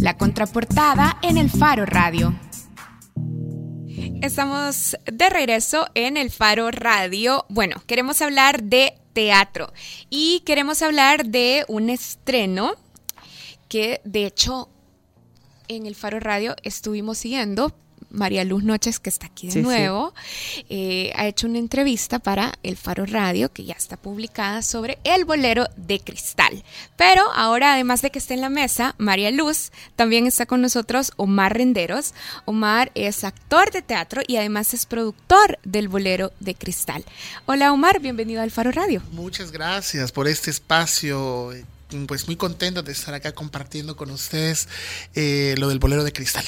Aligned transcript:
La 0.00 0.16
contraportada 0.18 1.18
en 1.22 1.38
el 1.38 1.50
Faro 1.50 1.86
Radio. 1.86 2.34
Estamos 4.22 4.96
de 5.04 5.30
regreso 5.30 5.86
en 5.94 6.16
el 6.16 6.30
Faro 6.30 6.70
Radio. 6.70 7.46
Bueno, 7.48 7.82
queremos 7.86 8.20
hablar 8.20 8.62
de 8.62 8.98
teatro 9.12 9.72
y 10.10 10.40
queremos 10.40 10.82
hablar 10.82 11.26
de 11.26 11.64
un 11.68 11.90
estreno 11.90 12.74
que 13.68 14.00
de 14.04 14.26
hecho 14.26 14.68
en 15.68 15.86
el 15.86 15.94
Faro 15.94 16.20
Radio 16.20 16.56
estuvimos 16.62 17.18
siguiendo 17.18 17.74
María 18.14 18.44
Luz 18.44 18.64
Noches, 18.64 18.98
que 18.98 19.10
está 19.10 19.26
aquí 19.26 19.48
de 19.48 19.62
nuevo, 19.62 20.14
eh, 20.68 21.12
ha 21.16 21.26
hecho 21.26 21.46
una 21.46 21.58
entrevista 21.58 22.18
para 22.18 22.54
El 22.62 22.76
Faro 22.76 23.04
Radio, 23.06 23.52
que 23.52 23.64
ya 23.64 23.74
está 23.74 23.96
publicada, 23.96 24.62
sobre 24.62 24.98
el 25.04 25.24
bolero 25.24 25.66
de 25.76 26.00
cristal. 26.00 26.64
Pero 26.96 27.22
ahora, 27.34 27.74
además 27.74 28.02
de 28.02 28.10
que 28.10 28.18
esté 28.18 28.34
en 28.34 28.40
la 28.40 28.48
mesa, 28.48 28.94
María 28.98 29.30
Luz, 29.30 29.72
también 29.96 30.26
está 30.26 30.46
con 30.46 30.62
nosotros 30.62 31.12
Omar 31.16 31.56
Renderos. 31.56 32.14
Omar 32.44 32.90
es 32.94 33.24
actor 33.24 33.70
de 33.70 33.82
teatro 33.82 34.22
y 34.26 34.36
además 34.36 34.74
es 34.74 34.86
productor 34.86 35.58
del 35.64 35.88
bolero 35.88 36.32
de 36.40 36.54
cristal. 36.54 37.04
Hola 37.46 37.72
Omar, 37.72 38.00
bienvenido 38.00 38.42
al 38.42 38.50
Faro 38.50 38.70
Radio. 38.70 39.02
Muchas 39.10 39.50
gracias 39.50 40.12
por 40.12 40.28
este 40.28 40.50
espacio 40.50 41.52
pues 42.06 42.26
muy 42.26 42.36
contento 42.36 42.82
de 42.82 42.92
estar 42.92 43.14
acá 43.14 43.32
compartiendo 43.32 43.96
con 43.96 44.10
ustedes 44.10 44.68
eh, 45.14 45.54
lo 45.58 45.68
del 45.68 45.78
bolero 45.78 46.04
de 46.04 46.12
cristal. 46.12 46.44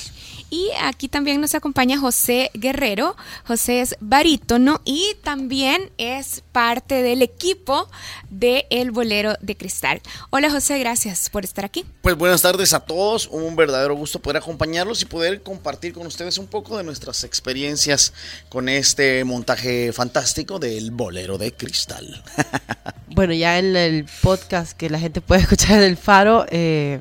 Y 0.48 0.70
aquí 0.80 1.09
también 1.09 1.41
nos 1.41 1.54
acompaña 1.54 1.98
José 1.98 2.50
Guerrero. 2.54 3.16
José 3.46 3.80
es 3.80 3.96
barítono 4.01 4.80
y 4.84 5.16
también 5.24 5.90
es 5.98 6.42
parte 6.52 7.02
del 7.02 7.23
equipo 7.23 7.90
de 8.30 8.66
El 8.70 8.92
Bolero 8.92 9.34
de 9.40 9.56
Cristal. 9.56 10.01
Hola 10.30 10.51
José, 10.51 10.78
gracias 10.78 11.30
por 11.30 11.45
estar 11.45 11.65
aquí. 11.65 11.84
Pues 12.01 12.16
buenas 12.16 12.42
tardes 12.42 12.74
a 12.74 12.80
todos. 12.80 13.26
Un 13.26 13.56
verdadero 13.56 13.96
gusto 13.96 14.20
poder 14.20 14.37
acompañarlos 14.37 15.02
y 15.02 15.06
poder 15.06 15.42
compartir 15.42 15.92
con 15.92 16.06
ustedes 16.06 16.38
un 16.38 16.46
poco 16.46 16.76
de 16.76 16.84
nuestras 16.84 17.24
experiencias 17.24 18.13
con 18.48 18.68
este 18.68 19.24
montaje 19.24 19.92
fantástico 19.92 20.60
del 20.60 20.92
Bolero 20.92 21.38
de 21.38 21.52
Cristal. 21.52 22.23
bueno, 23.09 23.32
ya 23.35 23.59
en 23.59 23.74
el 23.74 24.07
podcast 24.23 24.76
que 24.76 24.90
la 24.90 25.01
gente 25.01 25.20
puede 25.20 25.35
escuchar 25.38 25.80
del 25.80 25.96
Faro, 25.96 26.46
eh, 26.51 27.01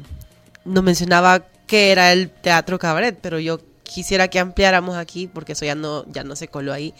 nos 0.64 0.83
mencionaba 0.83 1.45
que 1.67 1.91
era 1.91 2.11
el 2.11 2.30
teatro 2.30 2.80
cabaret, 2.80 3.17
pero 3.22 3.39
yo 3.39 3.59
quisiera 3.83 4.28
que 4.28 4.39
ampliáramos 4.39 4.97
aquí 4.97 5.28
porque 5.28 5.53
eso 5.53 5.64
ya 5.64 5.75
no 5.75 6.05
ya 6.11 6.23
no 6.23 6.36
se 6.36 6.47
coló 6.47 6.73
ahí. 6.73 6.94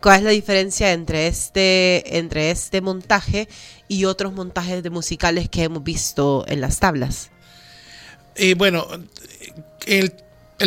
¿Cuál 0.00 0.18
es 0.18 0.24
la 0.24 0.30
diferencia 0.30 0.92
entre 0.92 1.26
este 1.26 2.18
entre 2.18 2.50
este 2.50 2.80
montaje 2.80 3.48
y 3.86 4.06
otros 4.06 4.32
montajes 4.32 4.82
de 4.82 4.90
musicales 4.90 5.48
que 5.48 5.64
hemos 5.64 5.84
visto 5.84 6.44
en 6.48 6.60
las 6.60 6.80
tablas? 6.80 7.30
Eh, 8.34 8.54
bueno, 8.54 8.86
el, 9.86 10.12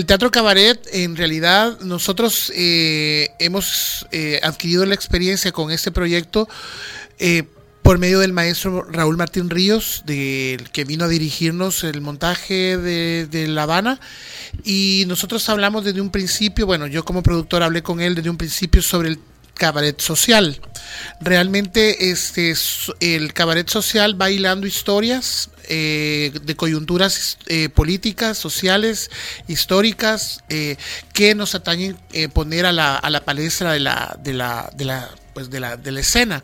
teatro 0.05 0.29
cabaret, 0.31 0.79
en 0.91 1.15
realidad, 1.15 1.79
nosotros 1.79 2.51
eh, 2.55 3.29
hemos 3.39 4.05
eh, 4.11 4.39
adquirido 4.43 4.85
la 4.85 4.95
experiencia 4.95 5.51
con 5.51 5.71
este 5.71 5.91
proyecto 5.91 6.47
por 7.83 7.99
medio 7.99 8.19
del 8.19 8.31
maestro 8.31 8.83
Raúl 8.89 9.17
Martín 9.17 9.49
Ríos, 9.49 10.03
del 10.05 10.69
que 10.71 10.85
vino 10.85 11.03
a 11.05 11.09
dirigirnos 11.09 11.83
el 11.83 11.99
montaje 11.99 12.77
de, 12.77 13.47
La 13.49 13.63
Habana. 13.63 13.99
Y 14.63 15.03
nosotros 15.07 15.47
hablamos 15.49 15.83
desde 15.83 15.99
un 15.99 16.09
principio, 16.09 16.65
bueno, 16.65 16.87
yo 16.87 17.03
como 17.03 17.21
productor 17.21 17.61
hablé 17.61 17.83
con 17.83 17.99
él 17.99 18.15
desde 18.15 18.29
un 18.29 18.37
principio 18.37 18.81
sobre 18.81 19.09
el 19.09 19.19
cabaret 19.53 19.99
social. 19.99 20.61
Realmente 21.19 22.09
este, 22.09 22.53
el 23.01 23.33
cabaret 23.33 23.69
social 23.69 24.19
va 24.19 24.31
hilando 24.31 24.65
historias 24.65 25.49
eh, 25.67 26.31
de 26.41 26.55
coyunturas 26.55 27.37
eh, 27.47 27.67
políticas, 27.67 28.37
sociales, 28.37 29.11
históricas, 29.49 30.41
eh, 30.47 30.77
que 31.13 31.35
nos 31.35 31.53
atañen 31.53 31.97
poner 32.31 32.65
a 32.65 32.71
la, 32.71 32.95
a 32.95 33.09
la 33.09 33.25
palestra 33.25 33.73
de 33.73 33.81
la, 33.81 34.17
de 34.23 34.33
la, 34.33 34.71
de 34.73 34.85
la 34.85 35.09
pues 35.33 35.49
de 35.49 35.59
la, 35.59 35.77
de 35.77 35.91
la 35.91 35.99
escena 35.99 36.43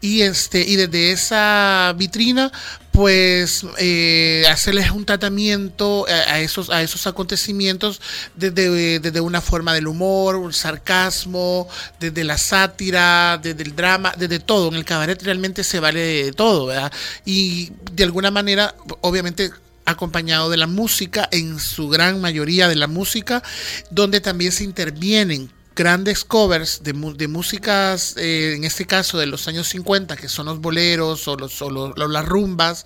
y 0.00 0.22
este 0.22 0.60
y 0.60 0.76
desde 0.76 1.12
esa 1.12 1.94
vitrina 1.96 2.52
pues 2.92 3.64
eh, 3.78 4.44
hacerles 4.50 4.90
un 4.90 5.04
tratamiento 5.04 6.06
a, 6.08 6.40
esos 6.40 6.70
a 6.70 6.82
esos 6.82 7.06
acontecimientos 7.06 8.00
desde, 8.34 8.98
desde, 8.98 9.20
una 9.20 9.40
forma 9.40 9.74
del 9.74 9.86
humor 9.86 10.36
un 10.36 10.52
sarcasmo 10.52 11.68
desde 12.00 12.24
la 12.24 12.38
sátira 12.38 13.38
desde 13.42 13.62
el 13.62 13.76
drama 13.76 14.14
desde 14.16 14.40
todo 14.40 14.68
en 14.68 14.74
el 14.74 14.84
cabaret 14.84 15.22
realmente 15.22 15.62
se 15.64 15.80
vale 15.80 16.24
de 16.24 16.32
todo 16.32 16.66
¿verdad? 16.66 16.92
y 17.24 17.72
de 17.92 18.04
alguna 18.04 18.30
manera 18.30 18.74
obviamente 19.00 19.50
acompañado 19.88 20.50
de 20.50 20.58
la 20.58 20.66
música, 20.66 21.28
en 21.32 21.58
su 21.58 21.88
gran 21.88 22.20
mayoría 22.20 22.68
de 22.68 22.76
la 22.76 22.86
música, 22.86 23.42
donde 23.90 24.20
también 24.20 24.52
se 24.52 24.64
intervienen 24.64 25.50
grandes 25.78 26.24
covers 26.24 26.82
de, 26.82 26.92
de 26.92 27.28
músicas, 27.28 28.16
eh, 28.16 28.54
en 28.56 28.64
este 28.64 28.84
caso 28.84 29.16
de 29.16 29.26
los 29.26 29.46
años 29.46 29.68
50, 29.68 30.16
que 30.16 30.28
son 30.28 30.46
los 30.46 30.60
boleros 30.60 31.28
o, 31.28 31.36
los, 31.36 31.62
o 31.62 31.70
las 31.70 32.26
rumbas, 32.26 32.84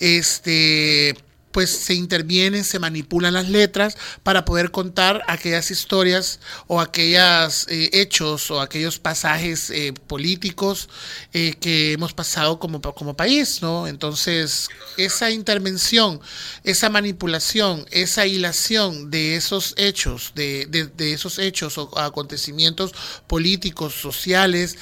este, 0.00 1.16
pues 1.56 1.70
se 1.70 1.94
intervienen, 1.94 2.64
se 2.64 2.78
manipulan 2.78 3.32
las 3.32 3.48
letras 3.48 3.96
para 4.22 4.44
poder 4.44 4.70
contar 4.72 5.22
aquellas 5.26 5.70
historias 5.70 6.38
o 6.66 6.82
aquellos 6.82 7.66
eh, 7.70 7.88
hechos 7.94 8.50
o 8.50 8.60
aquellos 8.60 8.98
pasajes 8.98 9.70
eh, 9.70 9.94
políticos 10.06 10.90
eh, 11.32 11.54
que 11.58 11.94
hemos 11.94 12.12
pasado 12.12 12.58
como, 12.58 12.82
como 12.82 13.16
país, 13.16 13.62
¿no? 13.62 13.86
Entonces, 13.86 14.68
esa 14.98 15.30
intervención, 15.30 16.20
esa 16.62 16.90
manipulación, 16.90 17.86
esa 17.90 18.26
hilación 18.26 19.10
de 19.10 19.36
esos 19.36 19.72
hechos, 19.78 20.32
de, 20.34 20.66
de, 20.66 21.12
esos 21.14 21.38
hechos 21.38 21.78
o 21.78 21.98
acontecimientos 21.98 22.92
políticos, 23.26 23.94
sociales, 23.94 24.76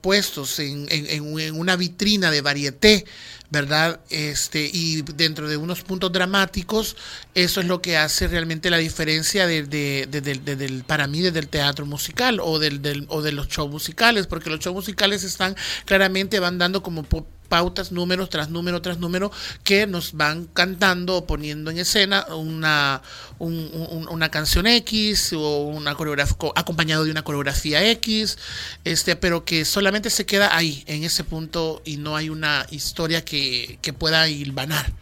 puestos 0.00 0.60
en, 0.60 0.86
en, 0.88 1.40
en 1.40 1.58
una 1.58 1.74
vitrina 1.74 2.30
de 2.30 2.42
varieté, 2.42 3.06
¿verdad? 3.54 4.00
Este, 4.10 4.68
y 4.72 5.02
dentro 5.02 5.48
de 5.48 5.56
unos 5.56 5.82
puntos 5.82 6.10
dramáticos, 6.10 6.96
eso 7.34 7.60
es 7.60 7.66
lo 7.66 7.80
que 7.80 7.96
hace 7.96 8.26
realmente 8.26 8.68
la 8.68 8.78
diferencia 8.78 9.46
de, 9.46 9.62
del, 9.62 10.84
para 10.84 11.06
mí 11.06 11.20
desde 11.20 11.38
el 11.38 11.48
teatro 11.48 11.86
musical 11.86 12.40
o, 12.42 12.58
del, 12.58 13.06
o 13.08 13.22
de 13.22 13.30
los 13.30 13.46
shows 13.46 13.70
musicales, 13.70 14.26
porque 14.26 14.50
los 14.50 14.58
shows 14.58 14.74
musicales 14.74 15.22
están 15.22 15.54
claramente 15.84 16.40
van 16.40 16.58
dando 16.58 16.82
como 16.82 17.04
pautas, 17.54 17.92
números 17.92 18.30
tras 18.30 18.50
número 18.50 18.82
tras 18.82 18.98
número, 18.98 19.30
que 19.62 19.86
nos 19.86 20.14
van 20.14 20.46
cantando 20.46 21.18
o 21.18 21.24
poniendo 21.24 21.70
en 21.70 21.78
escena 21.78 22.26
una, 22.34 23.00
una 23.38 24.28
canción 24.28 24.66
X 24.66 25.34
o 25.34 25.58
una 25.58 25.94
coreografía 25.94 26.34
acompañado 26.56 27.04
de 27.04 27.12
una 27.12 27.22
coreografía 27.22 27.88
X, 27.92 28.38
este, 28.82 29.14
pero 29.14 29.44
que 29.44 29.64
solamente 29.64 30.10
se 30.10 30.26
queda 30.26 30.56
ahí, 30.56 30.82
en 30.88 31.04
ese 31.04 31.22
punto, 31.22 31.80
y 31.84 31.96
no 31.96 32.16
hay 32.16 32.28
una 32.28 32.66
historia 32.72 33.24
que, 33.24 33.78
que 33.82 33.92
pueda 33.92 34.28
hilvanar, 34.28 34.92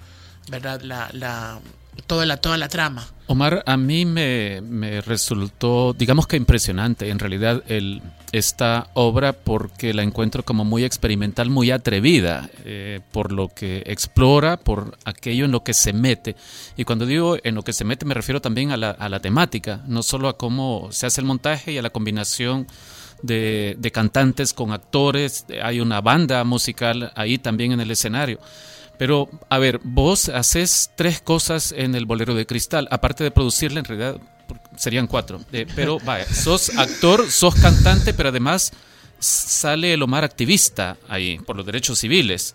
¿verdad? 0.51 0.83
La, 0.83 1.09
la, 1.15 1.59
toda 2.07 2.27
la, 2.27 2.37
toda 2.37 2.59
la 2.59 2.69
trama. 2.69 3.07
Omar, 3.27 3.63
a 3.67 3.77
mí 3.77 4.05
me, 4.05 4.61
me 4.61 5.01
resultó, 5.01 5.95
digamos 5.95 6.27
que 6.27 6.37
impresionante, 6.37 7.09
en 7.09 7.19
realidad, 7.19 7.63
el 7.69 8.03
esta 8.33 8.89
obra 8.95 9.35
porque 9.35 9.93
la 9.93 10.03
encuentro 10.03 10.43
como 10.43 10.65
muy 10.65 10.85
experimental, 10.85 11.51
muy 11.51 11.71
atrevida, 11.71 12.49
eh, 12.65 13.01
por 13.13 13.31
lo 13.31 13.49
que 13.49 13.83
explora, 13.87 14.57
por 14.57 14.97
aquello 15.05 15.45
en 15.45 15.53
lo 15.53 15.63
que 15.63 15.75
se 15.75 15.93
mete. 15.93 16.35
Y 16.77 16.85
cuando 16.85 17.05
digo 17.05 17.37
en 17.45 17.55
lo 17.55 17.63
que 17.63 17.75
se 17.75 17.85
mete 17.85 18.07
me 18.07 18.15
refiero 18.15 18.41
también 18.41 18.73
a 18.73 18.79
la, 18.79 18.91
a 18.91 19.11
la 19.11 19.21
temática, 19.21 19.83
no 19.87 20.03
solo 20.03 20.29
a 20.29 20.39
cómo 20.39 20.89
se 20.91 21.07
hace 21.07 21.21
el 21.21 21.27
montaje 21.27 21.73
y 21.73 21.79
a 21.79 21.83
la 21.83 21.91
combinación 21.91 22.67
de, 23.23 23.77
de 23.79 23.93
cantantes 23.93 24.55
con 24.55 24.73
actores, 24.73 25.45
hay 25.63 25.81
una 25.81 26.01
banda 26.01 26.43
musical 26.45 27.13
ahí 27.15 27.37
también 27.37 27.73
en 27.73 27.81
el 27.81 27.91
escenario. 27.91 28.41
Pero, 28.99 29.29
a 29.49 29.59
ver, 29.59 29.81
vos 29.83 30.29
haces 30.29 30.91
tres 30.97 31.21
cosas 31.21 31.73
en 31.77 31.95
el 31.95 32.07
Bolero 32.07 32.35
de 32.35 32.47
Cristal, 32.47 32.89
aparte 32.91 33.25
de 33.25 33.31
producirla, 33.31 33.81
en 33.81 33.85
realidad 33.85 34.21
serían 34.77 35.07
cuatro. 35.07 35.41
Eh, 35.53 35.67
pero 35.75 35.99
vaya, 36.05 36.27
sos 36.27 36.77
actor, 36.77 37.31
sos 37.31 37.55
cantante, 37.55 38.15
pero 38.15 38.29
además 38.29 38.73
sale 39.19 39.95
el 39.95 40.03
Omar 40.03 40.25
activista 40.25 40.97
ahí 41.09 41.39
por 41.39 41.57
los 41.57 41.67
derechos 41.67 41.99
civiles. 41.99 42.55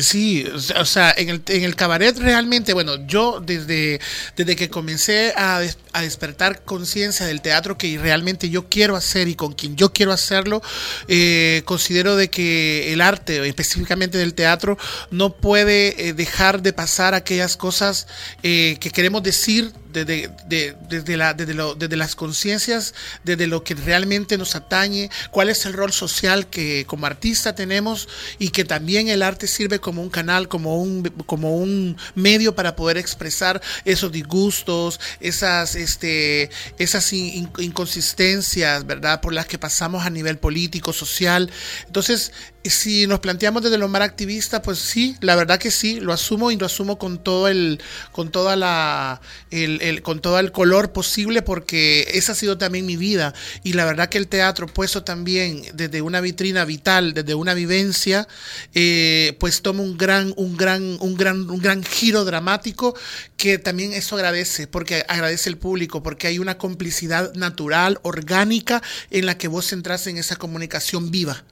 Sí, 0.00 0.44
o 0.76 0.84
sea, 0.84 1.14
en 1.16 1.28
el, 1.28 1.42
en 1.46 1.62
el 1.62 1.76
cabaret 1.76 2.18
realmente, 2.18 2.72
bueno, 2.72 3.06
yo 3.06 3.40
desde, 3.40 4.00
desde 4.36 4.56
que 4.56 4.68
comencé 4.68 5.32
a, 5.36 5.60
a 5.92 6.02
despertar 6.02 6.64
conciencia 6.64 7.26
del 7.26 7.40
teatro 7.40 7.78
que 7.78 7.96
realmente 7.96 8.50
yo 8.50 8.68
quiero 8.68 8.96
hacer 8.96 9.28
y 9.28 9.36
con 9.36 9.52
quien 9.52 9.76
yo 9.76 9.92
quiero 9.92 10.10
hacerlo, 10.10 10.62
eh, 11.06 11.62
considero 11.64 12.16
de 12.16 12.28
que 12.28 12.92
el 12.92 13.00
arte, 13.00 13.46
específicamente 13.46 14.18
del 14.18 14.34
teatro, 14.34 14.76
no 15.12 15.36
puede 15.36 16.08
eh, 16.08 16.12
dejar 16.12 16.60
de 16.62 16.72
pasar 16.72 17.14
aquellas 17.14 17.56
cosas 17.56 18.08
eh, 18.42 18.76
que 18.80 18.90
queremos 18.90 19.22
decir 19.22 19.72
desde, 19.94 20.30
de- 20.46 20.76
desde, 20.88 21.16
desde, 21.34 21.74
desde 21.78 21.96
las 21.96 22.14
conciencias, 22.16 22.92
desde 23.22 23.46
lo 23.46 23.64
que 23.64 23.74
realmente 23.74 24.36
nos 24.36 24.54
atañe, 24.56 25.08
cuál 25.30 25.48
es 25.48 25.64
el 25.64 25.72
rol 25.72 25.92
social 25.92 26.48
que 26.48 26.84
como 26.86 27.06
artista 27.06 27.54
tenemos 27.54 28.08
y 28.38 28.50
que 28.50 28.64
también 28.64 29.08
el 29.08 29.22
arte 29.22 29.46
sirve 29.46 29.78
como 29.78 30.02
un 30.02 30.10
canal, 30.10 30.48
como 30.48 30.76
un, 30.82 31.04
como 31.26 31.56
un 31.56 31.96
medio 32.14 32.54
para 32.54 32.76
poder 32.76 32.98
expresar 32.98 33.62
esos 33.84 34.12
disgustos, 34.12 35.00
esas, 35.20 35.74
este, 35.76 36.50
esas 36.78 37.12
in- 37.12 37.48
in- 37.58 37.64
inconsistencias, 38.04 38.86
¿verdad? 38.86 39.20
Por 39.20 39.32
las 39.32 39.46
que 39.46 39.58
pasamos 39.58 40.04
a 40.04 40.10
nivel 40.10 40.38
político, 40.38 40.92
social. 40.92 41.50
Entonces, 41.86 42.32
si 42.64 43.06
nos 43.06 43.20
planteamos 43.20 43.62
desde 43.62 43.78
lo 43.78 43.88
más 43.88 44.02
activista, 44.02 44.62
pues 44.62 44.78
sí, 44.78 45.16
la 45.20 45.36
verdad 45.36 45.58
que 45.58 45.70
sí, 45.70 46.00
lo 46.00 46.12
asumo 46.12 46.50
y 46.50 46.56
lo 46.56 46.66
asumo 46.66 46.98
con 46.98 47.22
todo 47.22 47.48
el, 47.48 47.80
con 48.12 48.30
toda 48.30 48.56
la, 48.56 49.20
el, 49.50 49.80
el- 49.82 50.02
con 50.02 50.20
todo 50.20 50.38
el 50.38 50.50
color 50.52 50.92
posible, 50.92 51.42
porque 51.42 52.06
esa 52.14 52.32
ha 52.32 52.34
sido 52.34 52.56
también 52.58 52.86
mi 52.86 52.96
vida. 52.96 53.34
Y 53.62 53.74
la 53.74 53.84
verdad 53.84 54.08
que 54.08 54.18
el 54.18 54.28
teatro, 54.28 54.66
puesto 54.66 55.04
también 55.04 55.62
desde 55.74 56.00
una 56.02 56.20
vitrina 56.20 56.64
vital, 56.64 57.14
desde 57.14 57.34
una 57.34 57.54
vivencia, 57.54 58.26
eh, 58.74 59.36
pues 59.40 59.62
toma 59.62 59.82
un 59.82 59.96
gran, 59.98 60.32
un 60.36 60.56
gran, 60.56 60.96
un 61.00 61.16
gran, 61.16 61.48
un 61.50 61.60
gran 61.60 61.82
giro 61.84 62.24
dramático 62.24 62.94
que 63.36 63.58
también 63.58 63.92
eso 63.92 64.16
agradece, 64.16 64.66
porque 64.66 65.04
agradece 65.08 65.50
el 65.50 65.58
público, 65.58 66.02
porque 66.02 66.26
hay 66.28 66.38
una 66.38 66.58
complicidad 66.58 67.32
natural, 67.34 67.98
orgánica, 68.02 68.82
en 69.10 69.26
la 69.26 69.36
que 69.38 69.48
vos 69.48 69.72
entras 69.72 70.06
en 70.06 70.16
esa 70.18 70.36
comunicación 70.36 71.10
viva. 71.10 71.44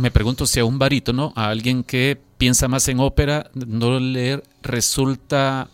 Me 0.00 0.10
pregunto 0.10 0.46
si 0.46 0.60
a 0.60 0.64
un 0.64 0.78
barítono, 0.78 1.32
a 1.36 1.48
alguien 1.48 1.84
que 1.84 2.18
piensa 2.38 2.68
más 2.68 2.88
en 2.88 3.00
ópera, 3.00 3.50
no 3.54 3.98
le 3.98 4.42
resulta 4.62 5.68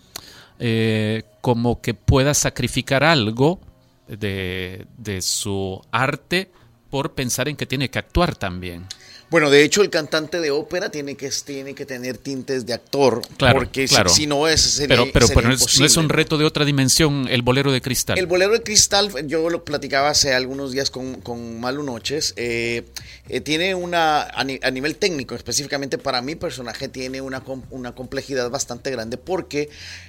eh, 0.59 1.25
como 1.41 1.81
que 1.81 1.95
pueda 1.95 2.35
sacrificar 2.35 3.05
algo 3.05 3.61
de, 4.09 4.87
de 4.99 5.23
su 5.23 5.81
arte 5.91 6.51
por 6.91 7.15
pensar 7.15 7.49
en 7.49 7.57
que 7.57 7.67
tiene 7.67 7.89
que 7.91 7.99
actuar 7.99 8.37
también. 8.37 8.87
Bueno, 9.31 9.49
de 9.49 9.63
hecho, 9.63 9.83
el 9.83 9.91
cantante 9.91 10.41
de 10.41 10.51
ópera 10.51 10.91
tiene 10.91 11.15
que, 11.17 11.31
tiene 11.45 11.75
que 11.75 11.87
tener 11.87 12.19
tintes 12.19 12.67
de 12.67 12.73
actor. 12.75 13.23
Claro, 13.37 13.61
porque 13.61 13.87
si- 13.87 13.95
claro. 13.95 14.11
si, 14.11 14.27
no 14.27 14.49
es, 14.49 14.61
sería, 14.61 14.89
Pero, 14.97 15.13
pero, 15.13 15.27
sería 15.29 15.43
pero 15.43 15.49
no, 15.51 15.55
es, 15.55 15.79
no 15.79 15.87
es 15.87 15.97
un 15.97 16.09
reto 16.09 16.37
de 16.37 16.45
otra 16.45 16.65
dimensión 16.65 17.29
el 17.31 17.43
bolero 17.43 17.71
de 17.71 17.81
cristal. 17.81 18.19
El 18.19 18.27
bolero 18.27 18.53
de 18.53 18.63
cristal, 18.63 19.11
yo 19.29 19.49
lo 19.49 19.65
platicaba 19.65 20.11
hace 20.11 20.35
algunos 20.35 20.73
días 20.73 20.91
con, 20.91 21.21
con 21.21 21.61
Malu 21.61 21.85
Noches, 21.85 22.35
eh, 22.37 22.83
eh, 23.29 23.41
tiene 23.41 23.77
una, 23.77 24.23
a, 24.23 24.43
ni- 24.43 24.59
a 24.63 24.71
nivel 24.73 24.97
técnico, 24.97 25.37
específicamente 25.37 25.97
para 25.97 26.23
mi 26.23 26.35
personaje, 26.35 26.89
tiene 26.89 27.21
una, 27.21 27.43
una 27.71 27.95
complejidad 27.95 28.51
bastante 28.51 28.91
grande 28.91 29.17
porque 29.17 29.69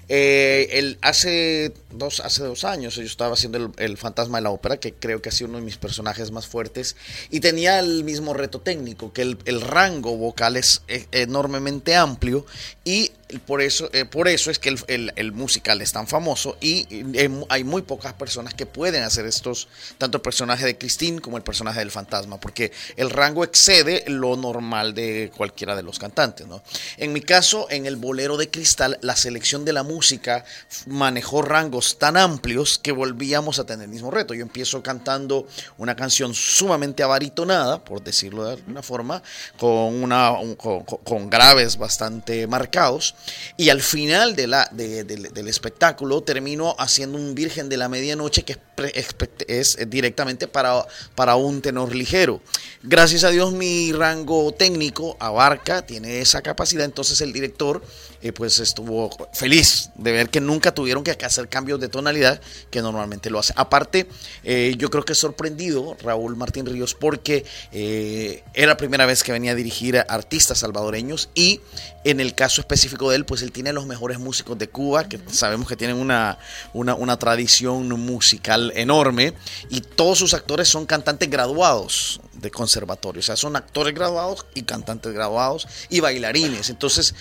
eh, 0.10 0.68
el, 0.72 0.98
hace, 1.02 1.74
dos, 1.92 2.22
hace 2.22 2.42
dos 2.44 2.64
años 2.64 2.96
yo 2.96 3.04
estaba 3.04 3.34
haciendo 3.36 3.58
el, 3.60 3.70
el 3.78 3.98
fantasma 3.98 4.40
de 4.40 4.44
la 4.46 4.50
ópera, 4.50 4.78
que 4.78 4.94
creo 4.94 5.22
que 5.22 5.30
ha 5.30 5.32
sido 5.32 5.50
uno 5.50 5.60
de 5.60 5.64
mis 5.64 5.78
personajes 5.78 6.32
más 6.32 6.48
fuertes, 6.48 6.96
y 7.30 7.40
tenía 7.40 7.80
el 7.80 8.04
mismo 8.04 8.34
reto 8.34 8.60
técnico, 8.60 9.11
que 9.14 9.22
el, 9.22 9.38
el 9.46 9.62
rango 9.62 10.16
vocal 10.18 10.58
es 10.58 10.82
eh, 10.88 11.08
enormemente 11.12 11.96
amplio 11.96 12.46
y 12.84 13.12
por 13.40 13.62
eso, 13.62 13.90
eh, 13.94 14.06
por 14.06 14.28
eso 14.28 14.52
es 14.52 14.60
que 14.60 14.70
el, 14.88 15.14
el- 15.16 15.32
musical 15.32 15.82
es 15.82 15.92
tan 15.94 16.08
famoso 16.08 16.58
y 16.60 16.86
eh, 17.18 17.30
hay 17.50 17.64
muy 17.64 17.82
pocas 17.84 18.14
personas 18.14 18.54
que 18.54 18.66
pueden 18.66 19.04
hacer 19.04 19.26
estos, 19.26 19.70
tanto 19.98 20.18
el 20.18 20.22
personaje 20.22 20.66
de 20.66 20.78
Christine 20.78 21.22
como 21.22 21.38
el 21.38 21.44
personaje 21.44 21.80
del 21.80 21.90
fantasma, 21.92 22.40
porque 22.40 22.72
el 22.98 23.10
rango 23.10 23.44
excede 23.44 24.04
lo 24.08 24.36
normal 24.36 24.94
de 24.94 25.32
cualquiera 25.36 25.76
de 25.76 25.84
los 25.84 25.98
cantantes. 26.00 26.48
¿no? 26.48 26.62
En 26.98 27.14
mi 27.14 27.22
caso, 27.22 27.68
en 27.70 27.86
el 27.86 27.96
bolero 27.96 28.36
de 28.38 28.50
cristal, 28.50 28.98
la 29.02 29.16
selección 29.16 29.64
de 29.64 29.74
la 29.74 29.84
música 29.84 30.44
manejó 30.88 31.42
rangos 31.42 31.98
tan 31.98 32.18
amplios 32.18 32.78
que 32.78 32.92
volvíamos 32.92 33.60
a 33.60 33.66
tener 33.66 33.86
el 33.86 33.90
mismo 33.92 34.12
reto. 34.12 34.34
Yo 34.34 34.42
empiezo 34.42 34.84
cantando 34.84 35.48
una 35.78 35.96
canción 35.96 36.34
sumamente 36.34 37.04
abaritonada, 37.04 37.84
por 37.84 38.04
decirlo 38.04 38.46
de 38.46 38.54
alguna 38.54 38.84
forma, 38.84 39.24
con, 39.58 40.04
una, 40.04 40.32
un- 40.32 40.56
con, 40.56 40.84
con- 40.84 41.00
con 41.04 41.30
graves 41.30 41.78
bastante 41.78 42.48
marcados. 42.48 43.16
Y 43.58 43.70
al 43.70 43.82
final 43.82 44.36
de 44.36 44.48
la, 44.48 44.68
de- 44.72 45.04
del- 45.04 45.48
espectáculo 45.48 46.22
termino 46.22 46.76
haciendo 46.80 47.18
un 47.18 47.36
Virgen 47.36 47.70
de 47.70 47.78
la 47.78 47.90
Medianoche 47.90 48.44
que 48.44 48.58
es, 48.94 49.16
es 49.48 49.78
directamente 49.90 50.48
para, 50.48 50.86
para 51.16 51.36
un 51.36 51.62
tenor 51.62 51.94
ligero. 51.94 52.42
Gracias 52.84 53.24
a 53.24 53.30
Dios 53.30 53.52
mi 53.54 53.92
rango 53.92 54.52
técnico 54.54 55.18
abarca, 55.20 55.86
tiene 55.86 56.22
esa 56.22 56.42
capacidad, 56.42 56.86
entonces 56.86 57.22
el 57.22 57.34
director 57.34 57.84
eh, 58.22 58.32
pues 58.32 58.60
estuvo 58.60 59.10
feliz 59.34 59.90
de 59.96 60.12
ver 60.12 60.30
que 60.30 60.42
nunca 60.42 60.74
tuvieron 60.74 61.04
que 61.04 61.12
hacer 61.12 61.50
cambios 61.50 61.80
de 61.80 61.90
tonalidad 61.90 62.40
que 62.70 62.82
normalmente 62.82 63.30
lo 63.30 63.40
hace. 63.40 63.54
Aparte, 63.56 64.08
eh, 64.44 64.76
yo 64.78 64.90
creo 64.90 65.04
que 65.04 65.16
sorprendido 65.16 65.98
Raúl 66.04 66.36
Martín 66.36 66.66
Ríos 66.66 66.94
porque 66.94 67.46
eh, 67.72 68.44
era 68.54 68.68
la 68.68 68.78
primera 68.78 69.06
vez 69.06 69.24
que 69.24 69.32
venía 69.32 69.52
a 69.52 69.56
dirigir 69.56 69.98
a 69.98 70.02
artistas 70.02 70.60
salvadoreños 70.60 71.30
y 71.34 71.62
en 72.04 72.20
el 72.20 72.36
caso 72.36 72.62
específico 72.62 73.10
de 73.10 73.18
él, 73.18 73.26
pues 73.26 73.42
él 73.42 73.52
tiene 73.52 73.74
los 73.74 73.86
mejores 73.86 74.20
músicos 74.20 74.58
de 74.58 74.70
Cuba, 74.70 75.08
que 75.08 75.20
sabemos 75.32 75.68
que 75.68 75.76
tienen 75.76 75.98
una, 75.98 76.38
una, 76.74 76.96
una 76.96 77.18
tradición 77.18 77.88
musical 78.00 78.72
enorme 78.76 79.34
y 79.70 79.82
todos 79.82 80.18
sus 80.20 80.34
actores 80.34 80.68
son 80.68 80.86
cantantes 80.86 81.30
graduados 81.30 82.22
de 82.34 82.50
conservatorio, 82.50 83.20
o 83.20 83.24
sea, 83.24 83.36
son 83.36 83.56
actores 83.56 83.94
graduados 83.94 84.46
y 84.56 84.64
cantantes 84.64 85.14
graduados 85.14 85.68
y 85.90 86.00
bailarines. 86.00 86.70
Entonces, 86.70 87.14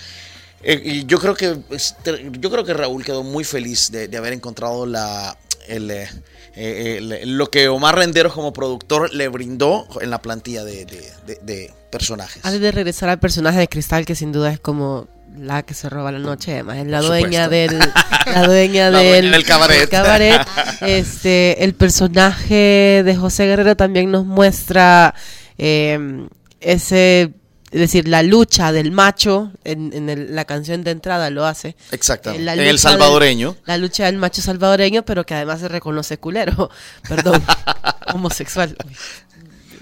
eh, 0.63 0.81
y 0.83 1.05
yo 1.05 1.19
creo 1.19 1.35
que 1.35 1.57
este, 1.71 2.29
yo 2.39 2.49
creo 2.51 2.63
que 2.63 2.73
Raúl 2.73 3.03
quedó 3.03 3.23
muy 3.23 3.43
feliz 3.43 3.91
de, 3.91 4.07
de 4.07 4.17
haber 4.17 4.33
encontrado 4.33 4.85
la 4.85 5.37
el, 5.67 5.89
eh, 5.91 6.07
el- 6.55 7.37
lo 7.37 7.49
que 7.49 7.67
Omar 7.69 7.95
Renderos 7.95 8.33
como 8.33 8.51
productor 8.53 9.13
le 9.13 9.27
brindó 9.29 9.87
en 10.01 10.09
la 10.09 10.21
plantilla 10.21 10.63
de, 10.63 10.85
de- 10.85 11.73
personajes. 11.91 12.43
Antes 12.45 12.61
de 12.61 12.71
regresar 12.71 13.09
al 13.09 13.19
personaje 13.19 13.59
de 13.59 13.67
Cristal, 13.67 14.05
que 14.05 14.15
sin 14.15 14.31
duda 14.31 14.51
es 14.53 14.59
como 14.61 15.07
la 15.37 15.63
que 15.63 15.73
se 15.73 15.89
roba 15.89 16.11
la 16.11 16.19
noche, 16.19 16.53
además 16.53 16.77
es 16.77 16.87
la 16.87 17.01
dueña 17.01 17.47
del 17.49 17.77
la 18.25 18.47
dueña, 18.47 18.89
La 18.89 18.99
del, 18.99 19.09
dueña 19.21 19.31
del 19.31 19.43
cabaret. 19.45 19.89
cabaret. 19.89 20.41
Este, 20.81 21.63
el 21.63 21.73
personaje 21.75 23.01
de 23.05 23.15
José 23.15 23.45
Guerrero 23.45 23.75
también 23.75 24.09
nos 24.09 24.25
muestra 24.25 25.13
eh, 25.57 26.27
ese, 26.59 27.33
es 27.71 27.79
decir, 27.79 28.07
la 28.07 28.21
lucha 28.23 28.71
del 28.71 28.91
macho 28.91 29.51
en, 29.63 29.93
en 29.93 30.09
el- 30.09 30.35
la 30.35 30.45
canción 30.45 30.83
de 30.83 30.91
entrada 30.91 31.29
lo 31.29 31.45
hace. 31.45 31.75
Exactamente. 31.91 32.43
La 32.43 32.53
En 32.53 32.59
el 32.61 32.77
salvadoreño. 32.79 33.51
del- 33.53 33.61
la 33.65 33.77
lucha 33.77 34.05
del 34.05 34.17
macho 34.17 34.41
salvadoreño, 34.41 35.03
pero 35.03 35.25
que 35.25 35.33
además 35.35 35.61
se 35.61 35.67
reconoce 35.69 36.17
culero. 36.17 36.69
Perdón, 37.07 37.41
homosexual. 38.13 38.75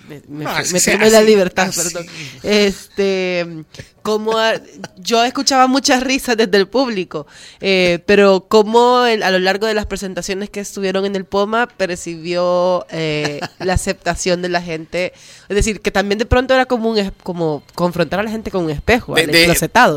Me, 0.07 0.21
me, 0.27 0.43
No, 0.45 0.51
tomé 0.85 1.09
la 1.11 1.21
libertad, 1.21 1.67
así. 1.69 1.81
perdón. 1.83 2.05
Este, 2.41 3.63
como 4.09 4.37
a- 4.37 4.55
yo 4.97 5.23
escuchaba 5.23 5.67
muchas 5.67 6.01
risas 6.03 6.35
desde 6.35 6.57
el 6.57 6.67
público, 6.67 7.27
eh, 7.61 7.99
pero 8.05 8.45
como 8.49 9.05
el- 9.05 9.23
a 9.23 9.31
lo 9.31 9.39
largo 9.39 9.67
de 9.67 9.73
las 9.73 9.85
presentaciones 9.85 10.49
que 10.49 10.59
estuvieron 10.61 11.05
en 11.05 11.15
el 11.15 11.25
POMA 11.25 11.67
percibió 11.67 12.85
eh, 12.91 13.39
la 13.59 13.73
aceptación 13.73 14.41
de 14.41 14.49
la 14.49 14.61
gente, 14.61 15.13
es 15.47 15.55
decir, 15.55 15.81
que 15.81 15.91
también 15.91 16.17
de 16.17 16.25
pronto 16.25 16.53
era 16.53 16.65
como 16.65 16.89
un 16.89 17.11
como 17.23 17.63
confrontar 17.75 18.19
a 18.19 18.23
la 18.23 18.31
gente 18.31 18.51
con 18.51 18.63
un 18.65 18.69
espejo, 18.71 19.13
De-. 19.31 19.43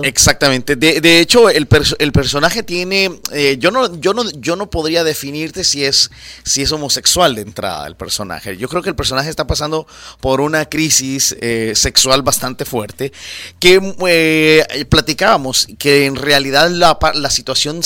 Exactamente. 0.04 0.76
De, 0.76 1.00
de 1.00 1.20
hecho, 1.20 1.48
el, 1.48 1.68
perso- 1.68 1.96
el 1.98 2.12
personaje 2.12 2.62
tiene. 2.62 3.20
eh, 3.32 3.56
yo 3.58 3.70
no, 3.70 3.98
yo 4.00 4.12
no, 4.14 4.28
yo 4.32 4.56
no 4.56 4.68
podría 4.70 5.04
definirte 5.04 5.64
si 5.64 5.84
es, 5.84 6.10
si 6.44 6.62
es 6.62 6.70
homosexual 6.72 7.34
de 7.34 7.42
entrada 7.42 7.86
el 7.86 7.96
personaje. 7.96 8.56
Yo 8.56 8.68
creo 8.68 8.82
que 8.82 8.90
el 8.90 8.96
personaje 8.96 9.30
está 9.30 9.46
pasando 9.46 9.86
por 10.20 10.40
una 10.40 10.66
crisis 10.66 11.34
eh, 11.40 11.72
sexual 11.74 12.22
bastante 12.22 12.64
fuerte. 12.64 13.12
Que 13.58 13.80
eh, 14.08 14.86
platicábamos 14.88 15.66
que 15.78 16.06
en 16.06 16.16
realidad 16.16 16.70
la, 16.70 17.30
situación 17.30 17.80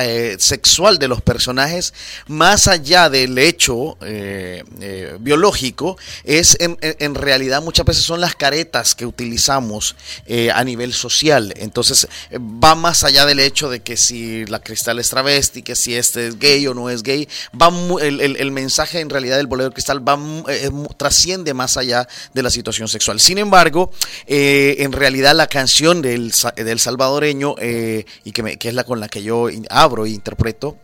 eh, 0.00 0.36
sexual 0.38 0.98
de 0.98 1.08
los 1.08 1.22
personajes, 1.22 1.94
más 2.26 2.68
allá 2.68 3.10
del 3.10 3.38
hecho 3.38 3.96
eh, 4.02 4.64
biológico, 5.20 5.96
es 6.24 6.56
en, 6.60 7.14
realidad 7.14 7.62
muchas 7.62 7.86
veces 7.86 8.04
son 8.04 8.20
las 8.20 8.34
caretas 8.34 8.94
que 8.94 9.06
utilizamos 9.06 9.96
a 10.54 10.64
nivel 10.64 10.92
social. 10.92 11.52
Entonces 11.56 12.08
va 12.32 12.74
más 12.74 13.04
allá 13.04 13.26
del 13.26 13.40
hecho 13.40 13.68
de 13.68 13.80
que 13.80 13.96
si 13.96 14.46
la 14.46 14.60
cristal 14.60 14.98
es 14.98 15.08
travesti, 15.10 15.62
que 15.62 15.76
si 15.76 15.94
este 15.94 16.28
es 16.28 16.38
gay 16.38 16.66
o 16.66 16.74
no 16.74 16.90
es 16.90 17.02
gay, 17.02 17.28
va 17.60 17.72
el, 18.00 18.50
mensaje 18.52 19.00
en 19.00 19.10
realidad 19.10 19.36
del 19.36 19.46
bolero 19.46 19.70
de 19.70 19.74
cristal 19.74 20.06
va 20.06 20.18
trasciende 20.96 21.54
más 21.54 21.76
allá 21.76 22.08
de 22.34 22.42
la 22.42 22.50
situación 22.50 22.88
sexual. 22.88 23.20
Sin 23.20 23.38
embargo, 23.38 23.92
en 24.26 24.92
realidad 24.92 25.34
la 25.34 25.46
canción 25.52 26.00
del, 26.00 26.32
del 26.56 26.80
salvadoreño, 26.80 27.54
eh, 27.58 28.06
y 28.24 28.32
que, 28.32 28.42
me- 28.42 28.56
que 28.56 28.68
es 28.70 28.74
la 28.74 28.84
con 28.84 28.98
la 29.00 29.08
que 29.08 29.22
yo 29.22 29.48
abro 29.68 30.06
e 30.06 30.10
interpreto, 30.10 30.78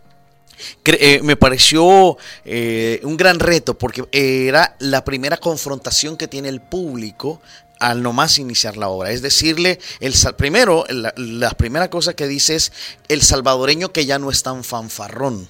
eh, 0.84 1.20
me 1.22 1.36
pareció 1.36 2.16
eh, 2.44 3.00
un 3.04 3.16
gran 3.16 3.38
reto 3.40 3.78
porque 3.78 4.04
era 4.12 4.76
la 4.80 5.04
primera 5.04 5.36
confrontación 5.38 6.16
que 6.16 6.28
tiene 6.28 6.48
el 6.48 6.60
público 6.60 7.40
al 7.80 8.02
nomás 8.02 8.38
iniciar 8.38 8.76
la 8.76 8.88
obra. 8.88 9.10
Es 9.12 9.22
decirle, 9.22 9.78
el, 10.00 10.12
primero, 10.36 10.84
la, 10.88 11.14
la 11.16 11.50
primera 11.50 11.88
cosa 11.88 12.14
que 12.14 12.26
dice 12.26 12.56
es 12.56 12.72
el 13.08 13.22
salvadoreño 13.22 13.92
que 13.92 14.04
ya 14.04 14.18
no 14.18 14.30
es 14.30 14.42
tan 14.42 14.64
fanfarrón 14.64 15.48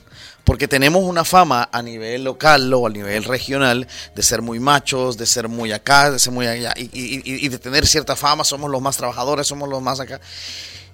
porque 0.49 0.67
tenemos 0.67 1.05
una 1.05 1.26
fama 1.26 1.69
a 1.71 1.83
nivel 1.83 2.25
local 2.25 2.73
o 2.73 2.87
a 2.87 2.88
nivel 2.88 3.23
regional 3.25 3.87
de 4.14 4.23
ser 4.23 4.40
muy 4.40 4.59
machos, 4.59 5.19
de 5.19 5.26
ser 5.26 5.47
muy 5.47 5.73
acá, 5.73 6.11
de 6.11 6.19
ser 6.19 6.33
muy 6.33 6.47
allá, 6.47 6.73
y, 6.75 7.47
de 7.50 7.59
tener 7.59 7.87
cierta 7.87 8.17
fama, 8.17 8.45
somos 8.45 8.71
los 8.71 8.81
más 8.81 8.97
trabajadores, 8.97 9.47
somos 9.47 9.69
los 9.69 9.83
más 9.83 10.00
acá. 10.00 10.23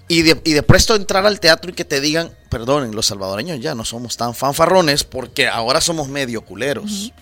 Y 0.09 0.23
de, 0.23 0.41
y 0.43 0.55
de 0.55 0.65
presto 0.65 0.97
entrar 0.97 1.25
al 1.25 1.39
teatro 1.39 1.71
y 1.71 1.75
que 1.75 1.85
te 1.85 2.01
digan, 2.01 2.33
perdonen, 2.49 2.97
los 2.97 3.07
salvadoreños 3.07 3.61
ya 3.61 3.77
no 3.77 3.85
somos 3.85 4.17
tan 4.17 4.35
fanfarrones 4.35 5.05
porque 5.05 5.47
ahora 5.47 5.81
somos 5.81 6.09
medio 6.09 6.41
culeros. 6.41 7.13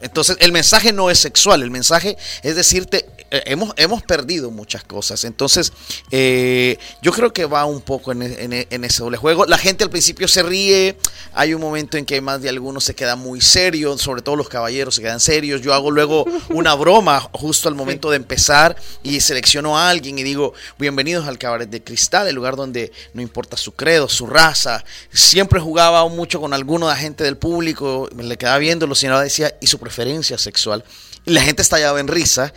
Entonces, 0.00 0.36
el 0.40 0.52
mensaje 0.52 0.92
no 0.92 1.10
es 1.10 1.18
sexual, 1.18 1.62
el 1.62 1.70
mensaje 1.70 2.16
es 2.42 2.56
decirte, 2.56 3.06
eh, 3.32 3.42
hemos, 3.46 3.72
hemos 3.76 4.02
perdido 4.02 4.50
muchas 4.50 4.84
cosas. 4.84 5.24
Entonces, 5.24 5.72
eh, 6.10 6.78
yo 7.00 7.12
creo 7.12 7.32
que 7.32 7.46
va 7.46 7.64
un 7.64 7.80
poco 7.80 8.12
en, 8.12 8.22
en, 8.22 8.84
ese 8.84 9.02
doble 9.02 9.16
juego. 9.16 9.46
La 9.46 9.56
gente 9.56 9.84
al 9.84 9.90
principio 9.90 10.28
se 10.28 10.42
ríe, 10.42 10.98
hay 11.32 11.54
un 11.54 11.62
momento 11.62 11.96
en 11.96 12.04
que 12.04 12.20
más 12.20 12.42
de 12.42 12.50
algunos 12.50 12.84
se 12.84 12.94
queda 12.94 13.16
muy 13.16 13.40
serio, 13.40 13.96
sobre 13.96 14.20
todo 14.20 14.36
los 14.36 14.50
caballeros 14.50 14.96
se 14.96 15.02
quedan 15.02 15.18
serios. 15.18 15.62
Yo 15.62 15.72
hago 15.72 15.90
luego 15.90 16.26
una 16.50 16.74
broma 16.82 17.20
justo 17.32 17.70
al 17.70 17.74
momento 17.74 18.10
de 18.10 18.16
empezar 18.16 18.76
y 19.02 19.20
selecciono 19.20 19.78
a 19.78 19.88
alguien 19.88 20.18
y 20.18 20.22
digo, 20.22 20.52
bienvenidos 20.78 21.26
al 21.26 21.38
Cabaret 21.38 21.70
de 21.70 21.82
Cristal, 21.82 22.28
el 22.28 22.34
lugar 22.34 22.54
donde 22.56 22.92
no 23.14 23.22
importa 23.22 23.56
su 23.56 23.72
credo, 23.72 24.10
su 24.10 24.26
raza. 24.26 24.84
Siempre 25.10 25.58
jugaba 25.58 26.06
mucho 26.08 26.38
con 26.38 26.52
alguno 26.52 26.86
de 26.86 26.92
la 26.92 26.98
gente 26.98 27.24
del 27.24 27.38
público, 27.38 28.10
me 28.14 28.24
le 28.24 28.36
quedaba 28.36 28.58
viendo, 28.58 28.86
lo 28.86 28.94
señalaba 28.94 29.24
decía, 29.24 29.54
y 29.58 29.68
su 29.72 29.78
preferencia 29.78 30.38
sexual. 30.38 30.84
Y 31.24 31.32
la 31.32 31.42
gente 31.42 31.62
estallaba 31.62 31.98
en 31.98 32.08
risa 32.08 32.52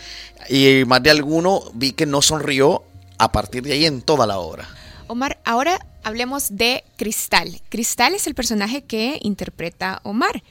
y 0.50 0.84
más 0.86 1.02
de 1.02 1.10
alguno 1.10 1.62
vi 1.74 1.94
que 1.94 2.06
no 2.06 2.22
sonrió 2.22 2.84
a 3.18 3.32
partir 3.32 3.64
de 3.64 3.74
ahí 3.74 3.86
en 3.86 4.02
toda 4.02 4.28
la 4.28 4.38
obra. 4.38 4.68
Omar, 5.08 5.40
ahora 5.46 5.80
hablemos 6.04 6.58
de 6.58 6.84
Cristal. 6.98 7.62
Cristal 7.70 8.16
es 8.16 8.28
el 8.28 8.36
personaje 8.36 8.84
que 8.84 9.20
interpreta 9.22 10.02
Omar. 10.04 10.44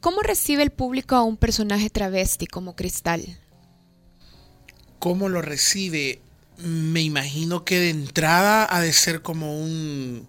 ¿Cómo 0.00 0.22
recibe 0.22 0.62
el 0.62 0.70
público 0.70 1.16
a 1.16 1.22
un 1.22 1.36
personaje 1.36 1.90
travesti 1.90 2.46
como 2.46 2.74
Cristal? 2.76 3.22
¿Cómo 4.98 5.28
lo 5.28 5.42
recibe? 5.42 6.20
Me 6.56 7.02
imagino 7.02 7.64
que 7.64 7.78
de 7.78 7.90
entrada 7.90 8.66
ha 8.74 8.80
de 8.80 8.92
ser 8.92 9.20
como 9.22 9.60
un 9.60 10.26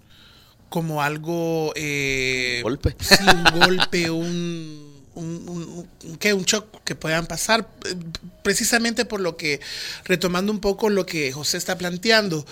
como 0.69 1.01
algo 1.01 1.71
eh, 1.75 2.59
golpe 2.61 2.93
sí, 2.99 3.23
un 3.23 3.61
golpe 3.61 4.09
un 4.11 4.86
un, 5.17 5.89
un, 6.03 6.45
shock 6.45 6.83
que 6.83 6.95
puedan 6.95 7.27
pasar, 7.27 7.69
eh, 7.85 7.95
precisamente 8.43 9.05
por 9.05 9.19
lo 9.19 9.37
que, 9.37 9.59
retomando 10.05 10.51
un 10.51 10.59
poco 10.59 10.89
lo 10.89 11.05
que 11.05 11.31
José 11.31 11.57
está 11.57 11.77
planteando, 11.77 12.45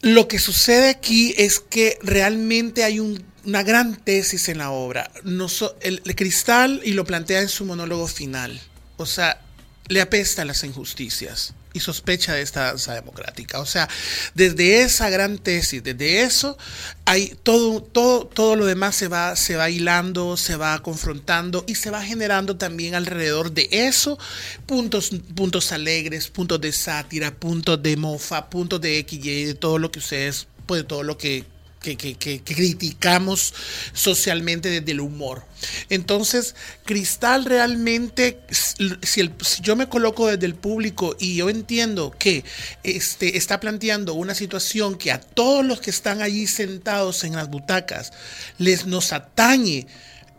lo 0.00 0.28
que 0.28 0.38
sucede 0.38 0.90
aquí 0.90 1.34
es 1.38 1.60
que 1.60 1.98
realmente 2.02 2.84
hay 2.84 2.98
una 2.98 3.62
gran 3.62 3.96
tesis 3.96 4.48
en 4.48 4.58
la 4.58 4.70
obra. 4.70 5.10
El, 5.24 6.02
el, 6.04 6.16
cristal, 6.16 6.80
y 6.84 6.92
lo 6.92 7.04
plantea 7.04 7.40
en 7.40 7.48
su 7.48 7.64
monólogo 7.64 8.08
final, 8.08 8.60
o 8.96 9.06
sea, 9.06 9.40
le 9.88 10.00
apesta 10.00 10.44
las 10.44 10.64
injusticias 10.64 11.54
y 11.72 11.80
sospecha 11.80 12.34
de 12.34 12.42
esta 12.42 12.64
danza 12.64 12.94
democrática. 12.94 13.60
O 13.60 13.66
sea, 13.66 13.88
desde 14.34 14.82
esa 14.82 15.10
gran 15.10 15.38
tesis, 15.38 15.82
desde 15.82 16.22
eso, 16.22 16.56
hay 17.04 17.36
todo, 17.42 17.82
todo, 17.82 18.26
todo 18.26 18.56
lo 18.56 18.66
demás 18.66 18.94
se 18.96 19.08
va, 19.08 19.36
se 19.36 19.56
va 19.56 19.70
hilando, 19.70 20.36
se 20.36 20.56
va 20.56 20.78
confrontando 20.80 21.64
y 21.66 21.74
se 21.74 21.90
va 21.90 22.02
generando 22.02 22.56
también 22.56 22.94
alrededor 22.94 23.52
de 23.52 23.68
eso 23.70 24.18
puntos, 24.66 25.10
puntos 25.34 25.72
alegres, 25.72 26.28
puntos 26.28 26.60
de 26.60 26.72
sátira, 26.72 27.32
puntos 27.32 27.82
de 27.82 27.96
mofa, 27.96 28.48
puntos 28.48 28.80
de 28.80 28.98
X, 28.98 29.22
de 29.22 29.54
todo 29.54 29.78
lo 29.78 29.90
que 29.90 29.98
ustedes, 29.98 30.46
pues 30.66 30.86
todo 30.86 31.02
lo 31.02 31.18
que 31.18 31.44
que, 31.82 32.42
criticamos 32.44 33.52
socialmente 33.92 34.70
desde 34.70 34.92
el 34.92 35.00
humor. 35.00 35.44
Entonces, 35.90 36.54
Cristal 36.84 37.44
realmente, 37.44 38.40
si, 38.50 39.30
yo 39.60 39.76
me 39.76 39.88
coloco 39.88 40.28
desde 40.28 40.46
el 40.46 40.54
público 40.54 41.16
y 41.18 41.36
yo 41.36 41.50
entiendo 41.50 42.14
que 42.18 42.44
este, 42.82 43.36
está 43.36 43.60
planteando 43.60 44.14
una 44.14 44.34
situación 44.34 44.96
que 44.96 45.12
a 45.12 45.20
todos 45.20 45.64
los 45.64 45.80
que 45.80 45.90
están 45.90 46.22
allí 46.22 46.46
sentados 46.46 47.24
en 47.24 47.36
las 47.36 47.48
butacas 47.48 48.12
les 48.58 48.86
nos 48.86 49.12
atañe, 49.12 49.86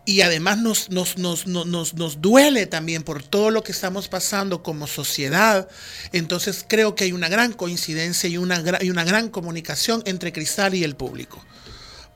y 0.06 0.20
además 0.20 0.58
nos, 0.58 0.90
nos, 0.90 1.16
nos, 1.16 1.46
nos, 1.46 2.20
duele 2.20 2.66
también 2.66 3.02
por 3.02 3.22
todo 3.22 3.50
lo 3.50 3.62
que 3.62 3.72
estamos 3.72 4.08
pasando 4.08 4.62
como 4.62 4.86
sociedad, 4.86 5.68
entonces 6.12 6.64
creo 6.68 6.94
que 6.94 7.04
hay 7.04 7.12
una 7.12 7.28
gran 7.28 7.52
coincidencia 7.52 8.28
y 8.28 8.36
una, 8.36 8.62
y 8.82 8.90
una 8.90 9.04
gran 9.04 9.30
comunicación 9.30 10.02
entre 10.04 10.32
Cristal 10.32 10.74
y 10.74 10.84
el 10.84 10.96
público. 10.96 11.44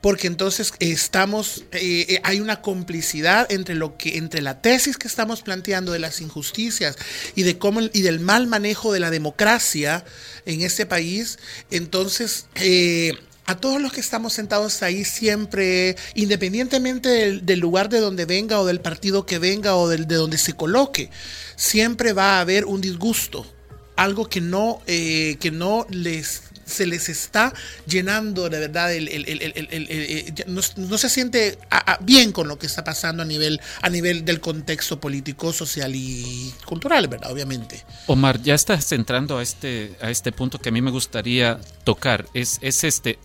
Porque 0.01 0.27
entonces 0.27 0.71
estamos, 0.79 1.65
eh, 1.73 2.05
eh, 2.07 2.21
hay 2.23 2.39
una 2.39 2.61
complicidad 2.61 3.51
entre 3.51 3.75
lo 3.75 3.97
que, 3.97 4.17
entre 4.17 4.41
la 4.41 4.61
tesis 4.61 4.97
que 4.97 5.09
estamos 5.09 5.41
planteando 5.41 5.91
de 5.91 5.99
las 5.99 6.21
injusticias 6.21 6.95
y 7.35 7.43
de 7.43 7.57
cómo 7.57 7.81
y 7.81 8.01
del 8.01 8.21
mal 8.21 8.47
manejo 8.47 8.93
de 8.93 9.01
la 9.01 9.09
democracia 9.09 10.05
en 10.45 10.61
este 10.61 10.85
país. 10.85 11.37
Entonces, 11.69 12.45
eh, 12.55 13.11
a 13.49 13.55
todos 13.55 13.81
los 13.81 13.91
que 13.91 13.99
estamos 13.99 14.33
sentados 14.33 14.83
ahí 14.83 15.03
siempre, 15.03 15.95
independientemente 16.13 17.39
del, 17.41 17.59
lugar 17.59 17.89
de 17.89 17.99
donde 17.99 18.25
venga 18.25 18.59
o 18.59 18.65
del 18.65 18.79
partido 18.79 19.25
que 19.25 19.39
venga 19.39 19.75
o 19.75 19.89
del, 19.89 20.07
de 20.07 20.15
donde 20.15 20.37
se 20.37 20.53
coloque, 20.53 21.09
siempre 21.55 22.13
va 22.13 22.37
a 22.37 22.41
haber 22.41 22.65
un 22.65 22.79
disgusto, 22.79 23.51
algo 23.95 24.29
que 24.29 24.39
no, 24.39 24.81
eh, 24.85 25.37
que 25.39 25.49
no 25.49 25.87
les 25.89 26.43
se 26.63 26.85
les 26.85 27.09
está 27.09 27.51
llenando 27.87 28.47
de 28.47 28.59
verdad 28.59 28.93
el, 28.93 29.09
eh, 29.11 30.33
no, 30.45 30.61
se 30.61 31.09
siente 31.09 31.57
bien 32.01 32.31
con 32.31 32.47
lo 32.47 32.59
que 32.59 32.67
está 32.67 32.83
pasando 32.83 33.23
a 33.23 33.25
nivel 33.25 33.59
a 33.81 33.89
nivel 33.89 34.23
del 34.23 34.39
contexto 34.39 34.99
político 34.99 35.51
social 35.51 35.95
y 35.95 36.53
cultural 36.65 37.07
verdad 37.07 37.31
obviamente. 37.31 37.83
Omar 38.05 38.39
ya 38.43 38.53
estás 38.53 38.91
entrando 38.91 39.39
a 39.39 39.41
este 39.41 39.95
a 39.99 40.11
este 40.11 40.31
punto 40.31 40.59
que 40.59 40.69
a 40.69 40.71
mí 40.71 40.83
me 40.83 40.91
gustaría 40.91 41.59
tocar. 41.83 42.27
Es 42.35 42.59
es 42.61 42.83
este 42.83 43.17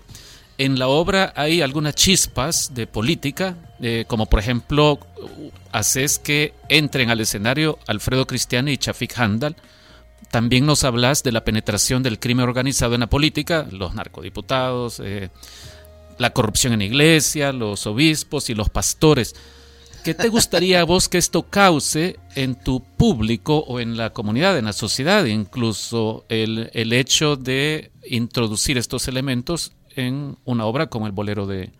en 0.58 0.78
la 0.78 0.88
obra 0.88 1.32
hay 1.36 1.62
algunas 1.62 1.94
chispas 1.94 2.74
de 2.74 2.86
política, 2.86 3.56
eh, 3.80 4.04
como 4.06 4.26
por 4.26 4.38
ejemplo, 4.38 4.98
haces 5.72 6.18
que 6.18 6.54
entren 6.68 7.10
al 7.10 7.20
escenario 7.20 7.78
Alfredo 7.86 8.26
Cristiani 8.26 8.72
y 8.72 8.78
Chafik 8.78 9.18
Handal. 9.18 9.56
También 10.30 10.66
nos 10.66 10.84
hablas 10.84 11.22
de 11.22 11.32
la 11.32 11.44
penetración 11.44 12.02
del 12.02 12.18
crimen 12.18 12.44
organizado 12.48 12.94
en 12.94 13.00
la 13.00 13.08
política, 13.08 13.66
los 13.70 13.94
narcodiputados, 13.94 15.00
eh, 15.00 15.30
la 16.18 16.30
corrupción 16.30 16.72
en 16.72 16.80
la 16.80 16.84
iglesia, 16.86 17.52
los 17.52 17.86
obispos 17.86 18.50
y 18.50 18.54
los 18.54 18.70
pastores. 18.70 19.34
¿Qué 20.04 20.12
te 20.12 20.28
gustaría 20.28 20.80
a 20.80 20.84
vos 20.84 21.08
que 21.08 21.16
esto 21.16 21.44
cause 21.44 22.18
en 22.34 22.56
tu 22.56 22.82
público 22.82 23.58
o 23.60 23.80
en 23.80 23.96
la 23.96 24.10
comunidad, 24.10 24.58
en 24.58 24.66
la 24.66 24.74
sociedad? 24.74 25.24
Incluso 25.24 26.26
el, 26.28 26.70
el 26.74 26.92
hecho 26.92 27.36
de 27.36 27.90
introducir 28.04 28.76
estos 28.76 29.08
elementos 29.08 29.72
en 29.96 30.36
una 30.44 30.66
obra 30.66 30.88
como 30.88 31.06
el 31.06 31.12
bolero 31.12 31.46
de, 31.46 31.70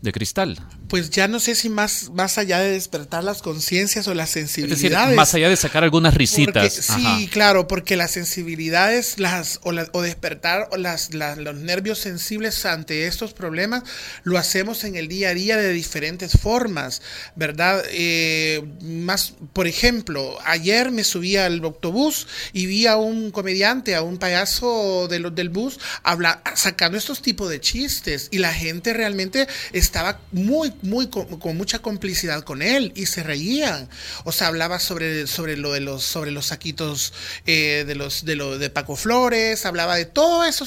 de 0.00 0.12
cristal. 0.12 0.58
Pues 0.88 1.10
ya 1.10 1.28
no 1.28 1.40
sé 1.40 1.54
si 1.54 1.68
más, 1.68 2.10
más 2.10 2.38
allá 2.38 2.60
de 2.60 2.70
despertar 2.70 3.24
las 3.24 3.42
conciencias 3.42 4.06
o 4.08 4.14
las 4.14 4.30
sensibilidades. 4.30 5.16
más 5.16 5.34
allá 5.34 5.48
de 5.48 5.56
sacar 5.56 5.84
algunas 5.84 6.14
risitas. 6.14 6.72
sí, 6.72 7.28
claro, 7.32 7.68
porque 7.68 7.96
las 7.96 8.12
sensibilidades 8.12 9.18
las, 9.18 9.60
o, 9.64 9.72
o 9.92 10.02
despertar 10.02 10.68
las, 10.78 11.12
los 11.12 11.56
nervios 11.56 11.98
sensibles 11.98 12.64
ante 12.64 13.06
estos 13.06 13.34
problemas 13.34 13.82
lo 14.22 14.38
hacemos 14.38 14.84
en 14.84 14.96
el 14.96 15.08
día 15.08 15.30
a 15.30 15.34
día 15.34 15.56
de 15.56 15.72
diferentes 15.72 16.38
formas, 16.38 17.02
¿verdad? 17.34 17.82
Eh, 17.90 18.62
más, 18.82 19.34
por 19.52 19.66
ejemplo, 19.66 20.38
ayer 20.44 20.90
me 20.90 21.04
subí 21.04 21.36
al 21.36 21.62
autobús 21.64 22.26
y 22.52 22.66
vi 22.66 22.86
a 22.86 22.96
un 22.96 23.30
comediante, 23.30 23.94
a 23.94 24.02
un 24.02 24.18
payaso 24.18 25.08
de 25.08 25.18
los 25.18 25.34
del 25.34 25.48
bus, 25.48 25.78
habla, 26.02 26.42
sacando 26.54 26.96
estos 26.96 27.20
tipos 27.20 27.50
de 27.50 27.60
chistes 27.60 28.28
y 28.30 28.38
la 28.38 28.52
gente 28.52 28.92
realmente 28.92 29.46
estaba 29.88 30.20
muy, 30.32 30.72
muy 30.82 31.08
con, 31.08 31.26
mucha 31.56 31.80
complicidad 31.80 32.42
con 32.42 32.62
él 32.62 32.92
y 32.94 33.06
se 33.06 33.22
reían. 33.22 33.88
O 34.24 34.32
sea, 34.32 34.48
hablaba 34.48 34.78
sobre, 34.78 35.26
sobre 35.26 35.56
lo 35.56 35.72
de 35.72 35.80
los, 35.80 36.04
sobre 36.04 36.30
los 36.30 36.46
saquitos 36.46 37.12
eh, 37.46 37.84
de 37.86 37.94
los, 37.94 38.24
de 38.24 38.36
lo 38.36 38.58
de 38.58 38.70
Paco 38.70 38.96
Flores, 38.96 39.64
hablaba 39.64 39.96
de 39.96 40.04
todo 40.04 40.44
eso, 40.44 40.66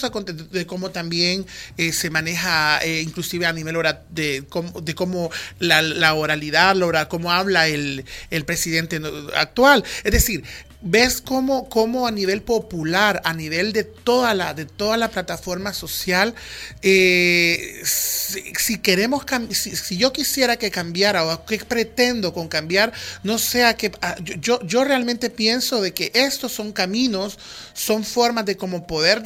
de 0.52 0.66
cómo 0.66 0.90
también 0.90 1.46
eh, 1.78 1.94
se 1.94 2.10
maneja, 2.10 2.80
eh, 2.84 3.02
inclusive 3.02 3.46
a 3.46 3.54
nivel 3.54 3.76
oral, 3.76 4.02
de, 4.10 4.44
cómo, 4.50 4.82
de 4.82 4.96
cómo 4.96 5.30
la, 5.60 5.82
la 5.82 6.14
oralidad, 6.14 6.76
cómo 7.08 7.32
habla 7.32 7.68
el, 7.68 8.06
el 8.32 8.46
presidente 8.46 9.00
actual. 9.36 9.84
Es 10.04 10.12
decir, 10.12 10.44
ves 10.82 11.22
cómo, 11.22 11.70
cómo, 11.70 12.08
a 12.08 12.12
nivel 12.12 12.42
popular, 12.42 13.22
a 13.24 13.34
nivel 13.34 13.72
de 13.74 13.84
toda 13.84 14.34
la, 14.34 14.54
de 14.54 14.66
toda 14.66 14.98
la 14.98 15.10
plataforma 15.10 15.74
social, 15.74 16.34
eh, 16.82 17.82
si, 17.84 18.80
queremos 18.80 19.24
si, 19.52 19.76
si, 19.76 19.98
yo 19.98 20.12
quisiera 20.12 20.58
que 20.58 20.72
cambiara 20.72 21.26
o 21.26 21.46
que 21.46 21.60
pretendo 21.60 22.34
con 22.34 22.48
cambiar, 22.48 22.92
no 23.24 23.38
sea 23.38 23.76
que 23.76 23.92
ah, 24.02 24.16
yo, 24.20 24.60
yo 24.64 24.84
realmente 24.84 25.30
pienso 25.30 25.82
de 25.82 25.94
que 25.94 26.12
estos 26.14 26.52
son 26.52 26.72
caminos, 26.72 27.38
son 27.74 28.04
formas 28.04 28.46
de 28.46 28.58
cómo 28.58 28.88
poder 28.88 29.24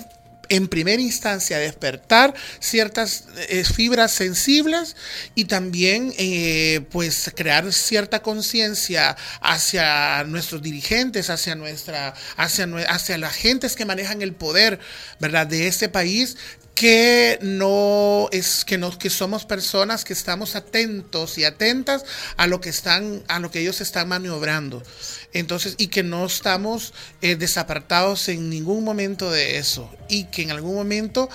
en 0.49 0.67
primera 0.67 1.01
instancia 1.01 1.57
despertar 1.57 2.33
ciertas 2.59 3.25
eh, 3.49 3.63
fibras 3.63 4.11
sensibles 4.11 4.95
y 5.35 5.45
también 5.45 6.13
eh, 6.17 6.81
pues 6.91 7.31
crear 7.35 7.71
cierta 7.73 8.21
conciencia 8.21 9.15
hacia 9.41 10.23
nuestros 10.25 10.61
dirigentes, 10.61 11.29
hacia 11.29 11.55
nuestra, 11.55 12.13
hacia, 12.37 12.67
hacia 12.87 13.17
las 13.17 13.35
gentes 13.35 13.75
que 13.75 13.85
manejan 13.85 14.21
el 14.21 14.33
poder, 14.33 14.79
¿verdad? 15.19 15.47
De 15.47 15.67
este 15.67 15.89
país 15.89 16.37
que 16.75 17.39
no 17.41 18.27
es 18.31 18.65
que 18.65 18.75
que 18.99 19.09
somos 19.09 19.45
personas 19.45 20.03
que 20.03 20.13
estamos 20.13 20.55
atentos 20.55 21.37
y 21.37 21.45
atentas 21.45 22.03
a 22.35 22.47
lo 22.47 22.59
que 22.59 22.69
están 22.69 23.23
a 23.29 23.39
lo 23.39 23.49
que 23.49 23.61
ellos 23.61 23.79
están 23.79 24.09
maniobrando 24.09 24.83
entonces 25.31 25.75
y 25.77 25.87
que 25.87 26.03
no 26.03 26.25
estamos 26.25 26.93
eh, 27.21 27.37
desapartados 27.37 28.27
en 28.27 28.49
ningún 28.49 28.83
momento 28.83 29.31
de 29.31 29.57
eso 29.57 29.89
y 30.09 30.25
que 30.25 30.43
en 30.43 30.51
algún 30.51 30.75
momento 30.75 31.29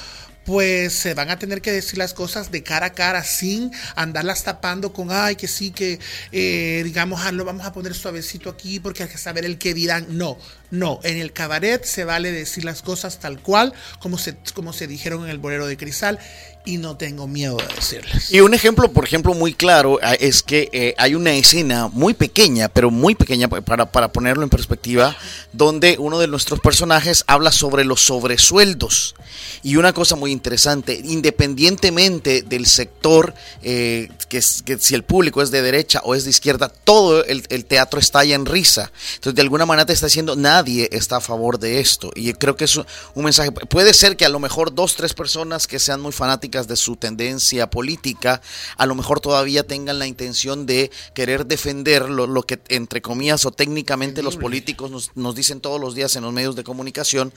pues 0.44 0.94
se 0.94 1.14
van 1.14 1.30
a 1.30 1.38
tener 1.38 1.62
que 1.62 1.70
decir 1.70 1.98
las 1.98 2.14
cosas 2.14 2.50
de 2.50 2.62
cara 2.62 2.86
a 2.86 2.92
cara 2.92 3.22
sin 3.22 3.70
andarlas 3.94 4.42
tapando 4.42 4.92
con, 4.92 5.12
ay, 5.12 5.36
que 5.36 5.46
sí, 5.46 5.70
que 5.70 6.00
eh, 6.32 6.80
digamos, 6.84 7.20
ah, 7.22 7.30
lo 7.30 7.44
vamos 7.44 7.66
a 7.66 7.72
poner 7.72 7.94
suavecito 7.94 8.50
aquí 8.50 8.80
porque 8.80 9.04
hay 9.04 9.08
que 9.08 9.18
saber 9.18 9.44
el 9.44 9.58
que 9.58 9.74
dirán. 9.74 10.06
No, 10.08 10.38
no, 10.70 11.00
en 11.02 11.18
el 11.18 11.32
cabaret 11.32 11.84
se 11.84 12.04
vale 12.04 12.32
decir 12.32 12.64
las 12.64 12.82
cosas 12.82 13.18
tal 13.18 13.40
cual 13.40 13.72
como 13.98 14.18
se, 14.18 14.36
como 14.54 14.72
se 14.72 14.86
dijeron 14.86 15.24
en 15.24 15.30
el 15.30 15.38
bolero 15.38 15.66
de 15.66 15.76
Cristal 15.76 16.18
y 16.64 16.76
no 16.76 16.96
tengo 16.96 17.26
miedo 17.26 17.56
de 17.56 17.74
decirles. 17.74 18.30
Y 18.32 18.40
un 18.40 18.52
ejemplo, 18.52 18.92
por 18.92 19.04
ejemplo, 19.04 19.32
muy 19.34 19.54
claro 19.54 19.98
ah, 20.02 20.14
es 20.14 20.42
que 20.42 20.68
eh, 20.72 20.94
hay 20.98 21.14
una 21.14 21.32
escena 21.32 21.88
muy 21.88 22.12
pequeña, 22.14 22.68
pero 22.68 22.90
muy 22.90 23.14
pequeña 23.14 23.48
para, 23.48 23.90
para 23.90 24.12
ponerlo 24.12 24.42
en 24.42 24.50
perspectiva, 24.50 25.16
donde 25.52 25.96
uno 25.98 26.18
de 26.18 26.28
nuestros 26.28 26.60
personajes 26.60 27.24
habla 27.26 27.50
sobre 27.50 27.84
los 27.84 28.02
sobresueldos. 28.02 29.14
Y 29.62 29.76
una 29.76 29.92
cosa 29.92 30.16
muy 30.16 30.32
interesante, 30.32 31.00
independientemente 31.02 32.42
del 32.42 32.66
sector, 32.66 33.34
eh, 33.62 34.10
que, 34.28 34.40
que, 34.64 34.78
si 34.78 34.94
el 34.94 35.02
público 35.02 35.42
es 35.42 35.50
de 35.50 35.62
derecha 35.62 36.02
o 36.04 36.14
es 36.14 36.24
de 36.24 36.30
izquierda, 36.30 36.68
todo 36.68 37.24
el, 37.24 37.44
el 37.48 37.64
teatro 37.64 37.98
está 37.98 38.22
ya 38.24 38.34
en 38.34 38.44
risa. 38.44 38.92
Entonces, 39.14 39.34
de 39.34 39.42
alguna 39.42 39.66
manera 39.66 39.86
te 39.86 39.92
está 39.94 40.06
diciendo, 40.06 40.36
nadie 40.60 40.88
está 40.92 41.16
a 41.16 41.20
favor 41.20 41.58
de 41.58 41.80
esto. 41.80 42.10
Y 42.14 42.32
creo 42.34 42.54
que 42.54 42.64
es 42.64 42.76
un 42.76 43.24
mensaje. 43.24 43.50
Puede 43.50 43.94
ser 43.94 44.16
que 44.16 44.26
a 44.26 44.28
lo 44.28 44.38
mejor 44.38 44.74
dos, 44.74 44.94
tres 44.94 45.14
personas 45.14 45.66
que 45.66 45.78
sean 45.78 46.00
muy 46.00 46.12
fanáticas 46.12 46.68
de 46.68 46.76
su 46.76 46.96
tendencia 46.96 47.70
política, 47.70 48.42
a 48.76 48.86
lo 48.86 48.94
mejor 48.94 49.20
todavía 49.20 49.66
tengan 49.66 49.98
la 49.98 50.06
intención 50.06 50.66
de 50.66 50.90
querer 51.14 51.46
defender 51.46 52.10
lo, 52.10 52.42
que 52.42 52.60
entre 52.68 53.00
comillas 53.00 53.46
o 53.46 53.52
técnicamente 53.52 54.22
los 54.22 54.36
políticos 54.36 54.90
nos, 54.90 55.10
nos, 55.14 55.34
dicen 55.34 55.60
todos 55.60 55.80
los 55.80 55.94
días 55.94 56.14
en 56.16 56.24
los 56.24 56.32
medios 56.32 56.56
de 56.56 56.64
comunicación 56.64 57.32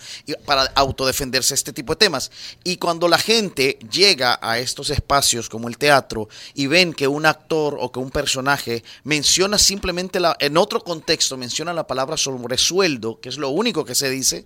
para 0.46 0.64
autodefenderse 0.76 1.54
este 1.54 1.72
tipo 1.72 1.94
de 1.94 1.98
temas. 1.98 2.32
Y 2.64 2.78
cuando 2.78 3.08
la 3.08 3.18
gente 3.18 3.80
llega 3.90 4.38
a 4.42 4.60
estos 4.60 4.90
espacios 4.90 5.48
como 5.48 5.70
el 5.70 5.78
teatro 5.78 6.28
y 6.54 6.68
ven 6.68 6.94
que 6.94 7.08
un 7.08 7.26
actor 7.26 7.78
o 7.80 7.92
que 7.92 8.00
un 8.00 8.12
personaje 8.12 8.84
menciona 9.04 9.58
simplemente 9.58 10.20
la, 10.20 10.36
en 10.40 10.58
otro 10.58 10.84
contexto 10.84 11.38
menciona 11.38 11.74
la 11.74 11.88
palabra 11.88 12.18
sobre 12.18 12.58
sueldo, 12.58 13.13
que 13.20 13.30
es 13.30 13.38
lo 13.38 13.50
único 13.50 13.86
que 13.86 13.96
se 13.96 14.10
dice, 14.10 14.46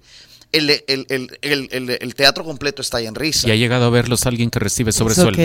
el, 0.52 2.14
teatro 2.16 2.44
completo 2.44 2.82
está 2.82 2.98
ahí 2.98 3.08
en 3.08 3.16
risa. 3.16 3.48
¿Y 3.48 3.52
ha 3.52 3.56
llegado 3.56 3.86
a 3.86 3.90
verlos 3.90 4.26
alguien 4.26 4.50
que 4.50 4.60
recibe 4.60 4.92
sobresueldo? 4.92 5.38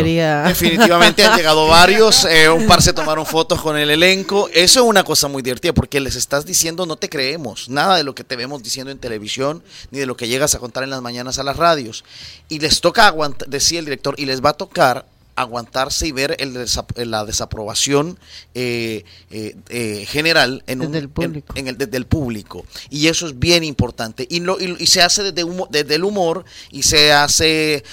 Definitivamente 0.47 1.25
han 1.25 1.37
llegado 1.37 1.67
varios, 1.69 2.25
eh, 2.25 2.49
un 2.49 2.67
par 2.67 2.83
se 2.83 2.93
tomaron 2.93 3.26
fotos 3.26 3.61
con 3.61 3.76
el 3.76 3.91
elenco. 3.91 4.49
Eso 4.52 4.81
es 4.81 4.87
una 4.87 5.05
cosa 5.05 5.29
muy 5.29 5.43
divertida 5.43 5.73
porque 5.73 6.00
les 6.00 6.17
estás 6.17 6.47
diciendo 6.47 6.87
no 6.87 6.97
te 6.97 7.09
creemos, 7.09 7.69
nada 7.69 7.97
de 7.97 8.05
lo 8.05 8.14
que 8.14 8.25
te 8.25 8.37
vemos 8.37 8.62
diciendo 8.62 8.93
en 8.93 8.99
televisión, 8.99 9.62
ni 9.91 9.99
de 9.99 10.07
lo 10.07 10.17
que 10.17 10.29
llegas 10.29 10.55
a 10.55 10.59
contar 10.59 10.85
en 10.85 10.91
las 10.91 11.02
mañanas 11.02 11.38
a 11.38 11.43
las 11.43 11.57
radios. 11.57 12.05
Y 12.49 12.61
les 12.61 12.81
toca 12.81 13.07
aguantar, 13.07 13.49
decía 13.49 13.81
el 13.81 13.85
director, 13.85 14.14
y 14.19 14.26
les 14.26 14.43
va 14.43 14.50
a 14.50 14.55
tocar 14.55 15.07
aguantarse 15.35 16.07
y 16.07 16.12
ver 16.12 16.37
el 16.39 16.53
la 16.97 17.25
desaprobación 17.25 18.19
eh, 18.55 19.05
eh, 19.31 19.57
eh, 19.69 20.05
general 20.07 20.62
en 20.67 20.81
desde, 20.81 20.99
el 20.99 21.09
público. 21.09 21.55
En, 21.57 21.69
el, 21.69 21.79
desde 21.79 21.97
el 21.97 22.07
público. 22.07 22.65
Y 22.91 23.09
eso 23.09 23.27
es 23.27 23.39
bien 23.39 23.65
importante. 23.65 24.27
Y, 24.29 24.41
lo, 24.41 24.61
y, 24.61 24.87
se 24.87 25.03
hace 25.03 25.23
desde, 25.33 25.49
desde, 25.71 25.95
el 25.95 26.05
humor 26.05 26.45
y 26.71 26.83
se 26.83 27.12
hace 27.12 27.85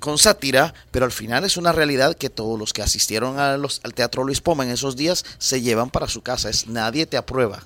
con 0.00 0.18
sátira, 0.18 0.74
pero 0.90 1.04
al 1.04 1.12
final 1.12 1.44
es 1.44 1.56
una 1.56 1.72
realidad 1.72 2.16
que 2.16 2.30
todos 2.30 2.58
los 2.58 2.72
que 2.72 2.82
asistieron 2.82 3.38
a 3.38 3.56
los, 3.56 3.80
al 3.84 3.94
Teatro 3.94 4.24
Luis 4.24 4.40
Poma 4.40 4.64
en 4.64 4.70
esos 4.70 4.96
días 4.96 5.24
se 5.38 5.60
llevan 5.60 5.90
para 5.90 6.08
su 6.08 6.22
casa. 6.22 6.50
Es 6.50 6.66
nadie 6.66 7.06
te 7.06 7.16
aprueba. 7.16 7.62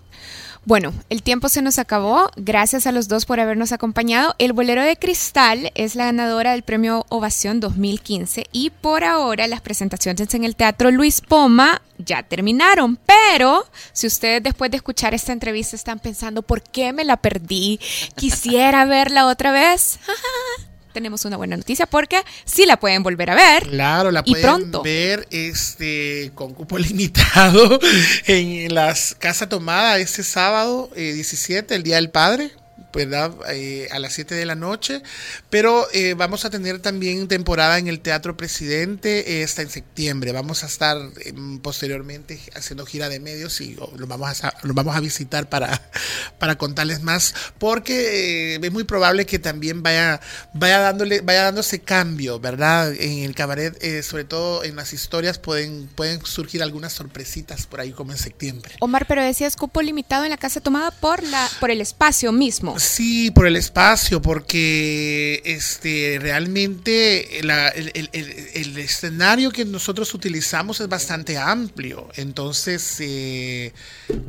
Bueno, 0.65 0.95
el 1.09 1.25
tiempo 1.25 1.49
se 1.49 1.61
nos 1.61 1.81
acabó. 1.81 2.31
Gracias 2.37 2.87
a 2.87 2.93
los 2.93 3.09
dos 3.09 3.27
por 3.27 3.41
habernos 3.41 3.73
acompañado. 3.73 4.37
El 4.39 4.53
Bolero 4.53 4.83
de 4.83 4.97
Cristal 4.97 5.73
es 5.75 5.97
la 5.97 6.05
ganadora 6.05 6.53
del 6.53 6.63
premio 6.63 7.05
Ovación 7.09 7.59
2015 7.59 8.47
y 8.53 8.71
por 8.71 9.03
ahora 9.03 9.49
las 9.49 9.61
presentaciones 9.61 10.33
en 10.35 10.45
el 10.45 10.55
Teatro 10.55 10.93
Luis 10.93 11.21
Poma 11.21 11.83
ya 11.99 12.23
terminaron. 12.23 12.97
Pero 12.97 13.67
si 13.93 14.07
ustedes 14.07 14.41
después 14.41 14.71
de 14.71 14.77
escuchar 14.77 15.15
esta 15.15 15.33
entrevista 15.33 15.75
están 15.75 15.99
pensando, 15.99 16.43
¿por 16.43 16.63
qué 16.63 16.93
me 16.93 17.05
la 17.05 17.17
perdí? 17.17 17.81
Quisiera 18.15 18.85
verla 18.87 19.27
otra 19.27 19.51
vez. 19.51 19.99
tenemos 20.93 21.25
una 21.25 21.37
buena 21.37 21.57
noticia 21.57 21.87
porque 21.87 22.23
sí 22.45 22.67
la 22.67 22.79
pueden 22.79 23.03
volver 23.03 23.31
a 23.31 23.35
ver. 23.35 23.69
Claro, 23.69 24.11
la 24.11 24.23
pueden 24.23 24.71
ver 24.83 25.27
este 25.31 26.33
con 26.35 26.55
cupo 26.55 26.79
limitado 26.83 27.79
en 28.27 28.75
las 28.75 29.15
Casa 29.19 29.49
Tomada 29.49 29.99
este 29.99 30.23
sábado 30.23 30.91
17, 30.95 31.73
eh, 31.73 31.77
el 31.77 31.83
Día 31.83 31.97
del 31.97 32.11
Padre. 32.11 32.53
¿Verdad? 32.93 33.33
Eh, 33.51 33.89
a 33.91 33.99
las 33.99 34.13
7 34.13 34.35
de 34.35 34.47
la 34.47 34.55
noche. 34.55 35.03
Pero 35.51 35.87
eh, 35.93 36.15
vamos 36.15 36.45
a 36.45 36.51
tener 36.51 36.81
también 36.81 37.29
temporada 37.29 37.79
en 37.79 37.89
el 37.89 38.01
Teatro 38.01 38.37
Presidente 38.37 39.41
eh, 39.41 39.45
hasta 39.45 39.63
en 39.63 39.71
septiembre. 39.71 40.33
Vamos 40.33 40.63
a 40.63 40.67
estar 40.67 40.99
em, 41.25 41.59
posteriormente 41.61 42.41
haciendo 42.55 42.87
gira 42.87 43.09
de 43.09 43.21
medios 43.21 43.61
y 43.61 43.77
oh, 43.79 43.93
lo 43.97 44.07
vamos 44.07 44.45
a, 44.45 44.55
lo 44.63 44.75
vamos 44.75 44.97
a 44.97 45.01
visitar 45.01 45.49
para, 45.49 45.91
para 46.39 46.57
contarles 46.57 47.03
más, 47.03 47.35
porque 47.59 48.57
es 48.63 48.73
muy 48.73 48.85
probable 48.85 49.27
que 49.27 49.39
también 49.39 49.83
vaya, 49.83 50.21
vaya, 50.53 50.81
dándole, 50.81 51.21
vaya 51.21 51.45
dándose 51.45 51.81
cambio, 51.81 52.41
¿verdad? 52.41 52.93
En 52.95 53.25
el 53.25 53.35
cabaret, 53.35 54.03
sobre 54.03 54.25
todo 54.25 54.65
en 54.65 54.77
las 54.77 54.93
historias, 54.93 55.39
pueden, 55.39 55.89
pueden 55.89 56.25
surgir 56.25 56.63
algunas 56.63 56.93
sorpresitas 56.93 57.67
por 57.67 57.81
ahí 57.81 57.93
como 57.93 58.13
en 58.13 58.19
septiembre. 58.19 58.75
Omar, 58.81 59.07
pero 59.07 59.23
decías 59.23 59.57
cupo 59.57 59.83
limitado 59.83 60.25
en 60.25 60.31
la 60.31 60.37
casa 60.37 60.61
tomada 60.61 60.91
por, 60.91 61.23
la, 61.23 61.49
por 61.61 61.71
el 61.71 61.81
espacio 61.81 62.33
mismo. 62.33 62.77
Sí, 62.83 63.31
por 63.31 63.47
el 63.47 63.55
espacio, 63.55 64.21
porque 64.21 65.41
este 65.45 66.19
realmente 66.21 67.39
el, 67.39 68.77
escenario 68.77 69.53
que 69.53 69.65
nosotros 69.65 70.13
utilizamos 70.15 70.81
es 70.81 70.89
bastante 70.89 71.39
amplio. 71.39 72.09
Entonces, 72.17 72.97
eh, 72.99 73.73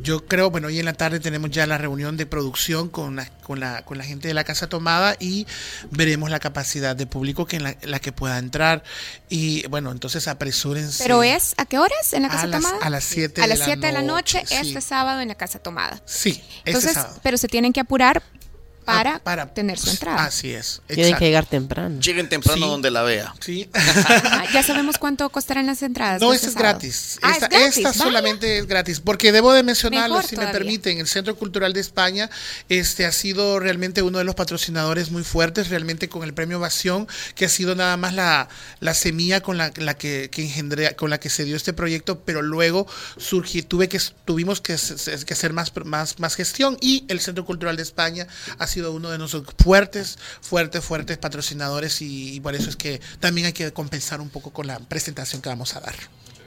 yo 0.02 0.26
creo, 0.26 0.50
bueno, 0.50 0.68
hoy 0.68 0.78
en 0.78 0.84
la 0.84 0.92
tarde 0.92 1.18
tenemos 1.18 1.50
ya 1.50 1.66
la 1.66 1.78
reunión 1.78 2.16
de 2.16 2.26
producción 2.26 2.88
con 2.88 3.16
la, 3.16 3.28
con 3.42 3.58
la, 3.58 3.84
con 3.84 3.98
la 3.98 4.04
gente 4.04 4.28
de 4.28 4.34
la 4.34 4.44
Casa 4.44 4.68
Tomada 4.68 5.16
y 5.18 5.48
veremos 5.90 6.30
la 6.30 6.38
capacidad 6.38 6.94
de 6.94 7.06
público 7.06 7.46
que 7.46 7.56
en 7.56 7.64
la, 7.64 7.98
que 7.98 8.12
pueda 8.12 8.38
entrar. 8.38 8.84
Y 9.28 9.66
bueno, 9.66 9.90
entonces 9.90 10.28
apresúrense. 10.28 11.02
¿Pero 11.02 11.24
es 11.24 11.54
a 11.56 11.66
qué 11.66 11.80
horas 11.80 12.12
en 12.12 12.22
la 12.22 12.28
Casa 12.28 12.48
Tomada? 12.48 12.78
a 12.80 12.90
las 12.90 13.02
7 13.02 13.40
de, 13.40 13.48
las 13.48 13.58
7 13.58 13.84
de 13.84 13.92
la 13.92 14.02
noche, 14.02 14.44
este 14.48 14.80
sábado 14.80 15.20
en 15.20 15.28
la 15.28 15.34
Casa 15.34 15.58
Tomada. 15.58 16.00
Sí, 16.04 16.40
este 16.64 16.92
sábado. 16.92 17.18
Pero 17.24 17.36
se 17.36 17.48
tienen 17.48 17.72
que 17.72 17.80
apurar 17.80 18.22
Ah, 18.86 19.20
para, 19.22 19.46
tener 19.52 19.78
su 19.78 19.90
entrada. 19.90 20.24
Así 20.24 20.52
es. 20.52 20.82
Tienen 20.86 21.16
que 21.16 21.26
llegar 21.26 21.46
temprano. 21.46 22.00
Lleguen 22.00 22.28
temprano 22.28 22.66
donde 22.66 22.90
la 22.90 23.02
vea. 23.02 23.34
Sí. 23.40 23.68
Ah, 24.26 24.46
ya 24.52 24.62
sabemos 24.62 24.98
cuánto 24.98 25.28
costarán 25.30 25.66
las 25.66 25.82
entradas. 25.82 26.20
No, 26.20 26.32
esta 26.32 26.48
es 26.48 26.54
gratis. 26.54 27.18
Ah, 27.22 27.36
esta, 27.50 27.92
solamente 27.92 28.58
es 28.58 28.66
gratis. 28.66 29.00
Porque 29.00 29.32
debo 29.32 29.52
de 29.52 29.62
mencionarlo, 29.62 30.20
si 30.22 30.36
me 30.36 30.46
permiten, 30.48 30.98
el 30.98 31.06
Centro 31.06 31.36
Cultural 31.36 31.72
de 31.72 31.80
España 31.80 32.30
este, 32.68 33.06
ha 33.06 33.12
sido 33.12 33.60
realmente 33.60 34.02
uno 34.02 34.18
de 34.18 34.24
los 34.24 34.34
patrocinadores 34.34 35.10
muy 35.10 35.22
fuertes, 35.22 35.68
realmente 35.68 36.08
con 36.08 36.24
el 36.24 36.34
premio 36.34 36.58
Ovación, 36.58 37.06
que 37.34 37.44
ha 37.44 37.48
sido 37.48 37.74
nada 37.74 37.96
más 37.96 38.14
la, 38.14 38.48
la 38.80 38.94
semilla 38.94 39.40
con 39.40 39.56
la, 39.58 39.72
la 39.76 39.94
que, 39.94 40.30
que, 40.30 40.42
engendré, 40.42 40.94
con 40.96 41.10
la 41.10 41.18
que 41.18 41.30
se 41.30 41.44
dio 41.44 41.56
este 41.56 41.72
proyecto, 41.72 42.20
pero 42.20 42.42
luego 42.42 42.86
surgió, 43.16 43.64
tuve 43.64 43.88
que, 43.88 44.00
tuvimos 44.24 44.60
que, 44.60 44.76
que 45.26 45.32
hacer 45.32 45.52
más, 45.52 45.72
más, 45.84 46.18
más 46.18 46.34
gestión 46.34 46.76
y 46.80 47.04
el 47.08 47.20
Centro 47.20 47.44
Cultural 47.44 47.76
de 47.76 47.82
España 47.82 48.26
ha 48.58 48.66
sido 48.74 48.92
uno 48.92 49.10
de 49.10 49.18
nuestros 49.18 49.44
fuertes, 49.62 50.18
fuertes, 50.40 50.84
fuertes 50.84 51.16
patrocinadores 51.18 52.02
y, 52.02 52.40
por 52.40 52.54
eso 52.54 52.68
es 52.68 52.76
que 52.76 53.00
también 53.20 53.46
hay 53.46 53.52
que 53.52 53.72
compensar 53.72 54.20
un 54.20 54.28
poco 54.28 54.50
con 54.50 54.66
la 54.66 54.78
presentación 54.78 55.40
que 55.40 55.48
vamos 55.48 55.76
a 55.76 55.80
dar. 55.80 55.94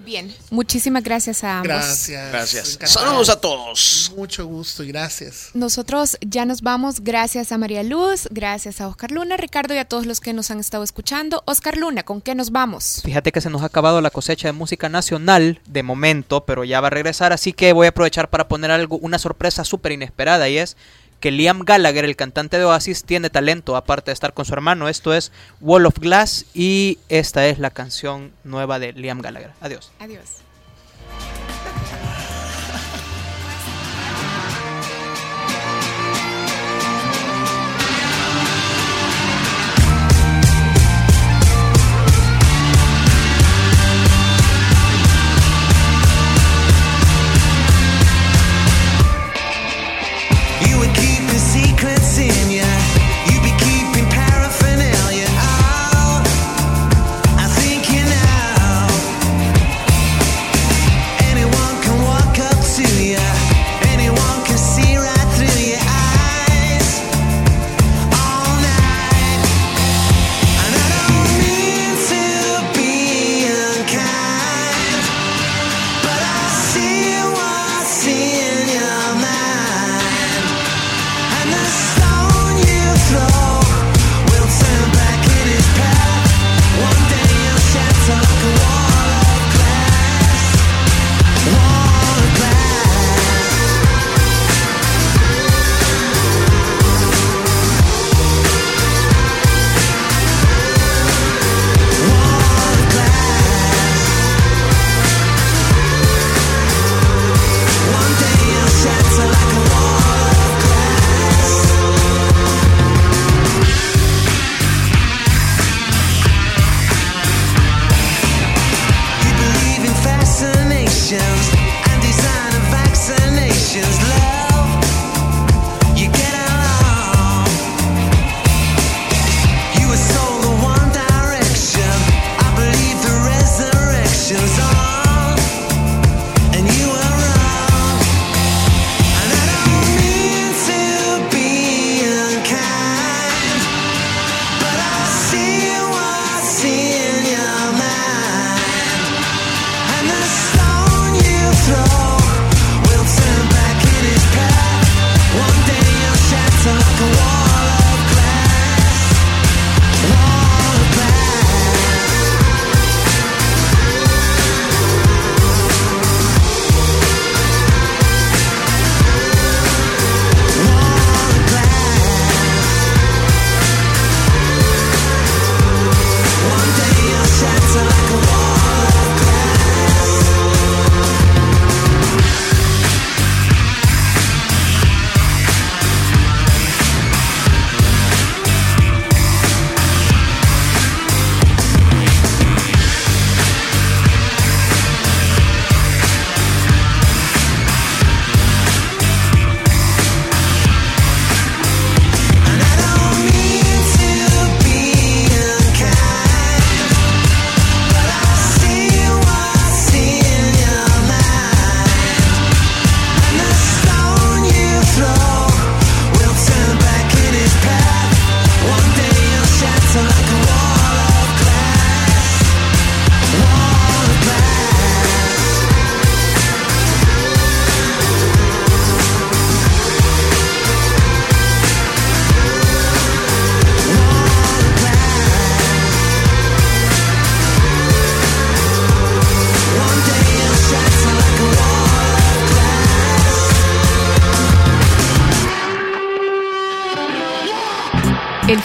Bien, 0.08 0.34
muchísimas 0.52 1.04
gracias 1.04 1.44
a 1.44 1.58
ambos. 1.58 1.68
Gracias. 1.68 2.30
Gracias. 2.30 2.74
Encantado. 2.76 3.08
Saludos 3.08 3.30
a 3.30 3.42
todos. 3.42 4.14
Mucho 4.16 4.46
gusto 4.46 4.84
y 4.84 4.88
gracias. 4.88 5.50
Nosotros 5.54 6.18
ya 6.22 6.46
nos 6.46 6.62
vamos. 6.62 7.02
Gracias 7.02 7.52
a 7.52 7.58
María 7.58 7.84
Luz, 7.84 8.30
gracias 8.32 8.80
a 8.80 8.88
Oscar 8.88 9.12
Luna, 9.12 9.36
Ricardo 9.36 9.74
y 9.74 9.80
a 9.80 9.86
todos 9.86 10.06
los 10.06 10.22
que 10.22 10.32
nos 10.32 10.50
han 10.50 10.60
estado 10.60 10.86
escuchando. 10.86 11.44
Oscar 11.46 11.76
Luna, 11.76 12.04
¿con 12.04 12.22
qué 12.22 12.36
nos 12.36 12.52
vamos? 12.52 13.02
Fíjate 13.04 13.34
que 13.34 13.42
se 13.42 13.50
nos 13.50 13.64
ha 13.64 13.66
acabado 13.66 14.00
la 14.00 14.10
cosecha 14.10 14.48
de 14.48 14.54
música 14.54 14.88
nacional 14.88 15.60
de 15.68 15.84
momento, 15.84 16.46
pero 16.46 16.64
ya 16.64 16.80
va 16.80 16.88
a 16.88 16.92
regresar, 16.92 17.34
así 17.34 17.52
que 17.52 17.74
voy 17.74 17.88
a 17.88 17.90
aprovechar 17.90 18.30
para 18.30 18.48
poner 18.48 18.72
algo, 18.72 18.98
una 19.00 19.20
sorpresa 19.20 19.66
súper 19.66 19.92
inesperada 19.92 20.48
y 20.48 20.58
es 20.58 20.78
que 21.20 21.32
Liam 21.32 21.62
Gallagher, 21.64 22.06
el 22.06 22.16
cantante 22.16 22.58
de 22.58 22.66
Oasis, 22.66 23.04
tiene 23.04 23.30
talento, 23.30 23.76
aparte 23.76 24.12
de 24.12 24.14
estar 24.14 24.34
con 24.34 24.46
su 24.46 24.54
hermano. 24.54 24.90
Esto 24.90 25.14
es 25.14 25.32
Wall 25.62 25.86
of 25.86 26.00
Glass 26.00 26.46
y 26.54 27.00
esta 27.10 27.48
es 27.48 27.60
la 27.60 27.72
canción 27.72 28.32
nueva 28.44 28.80
de 28.80 28.94
Liam 28.94 29.22
Gallagher. 29.22 29.52
Adiós. 29.62 29.92
Adiós. 30.00 30.42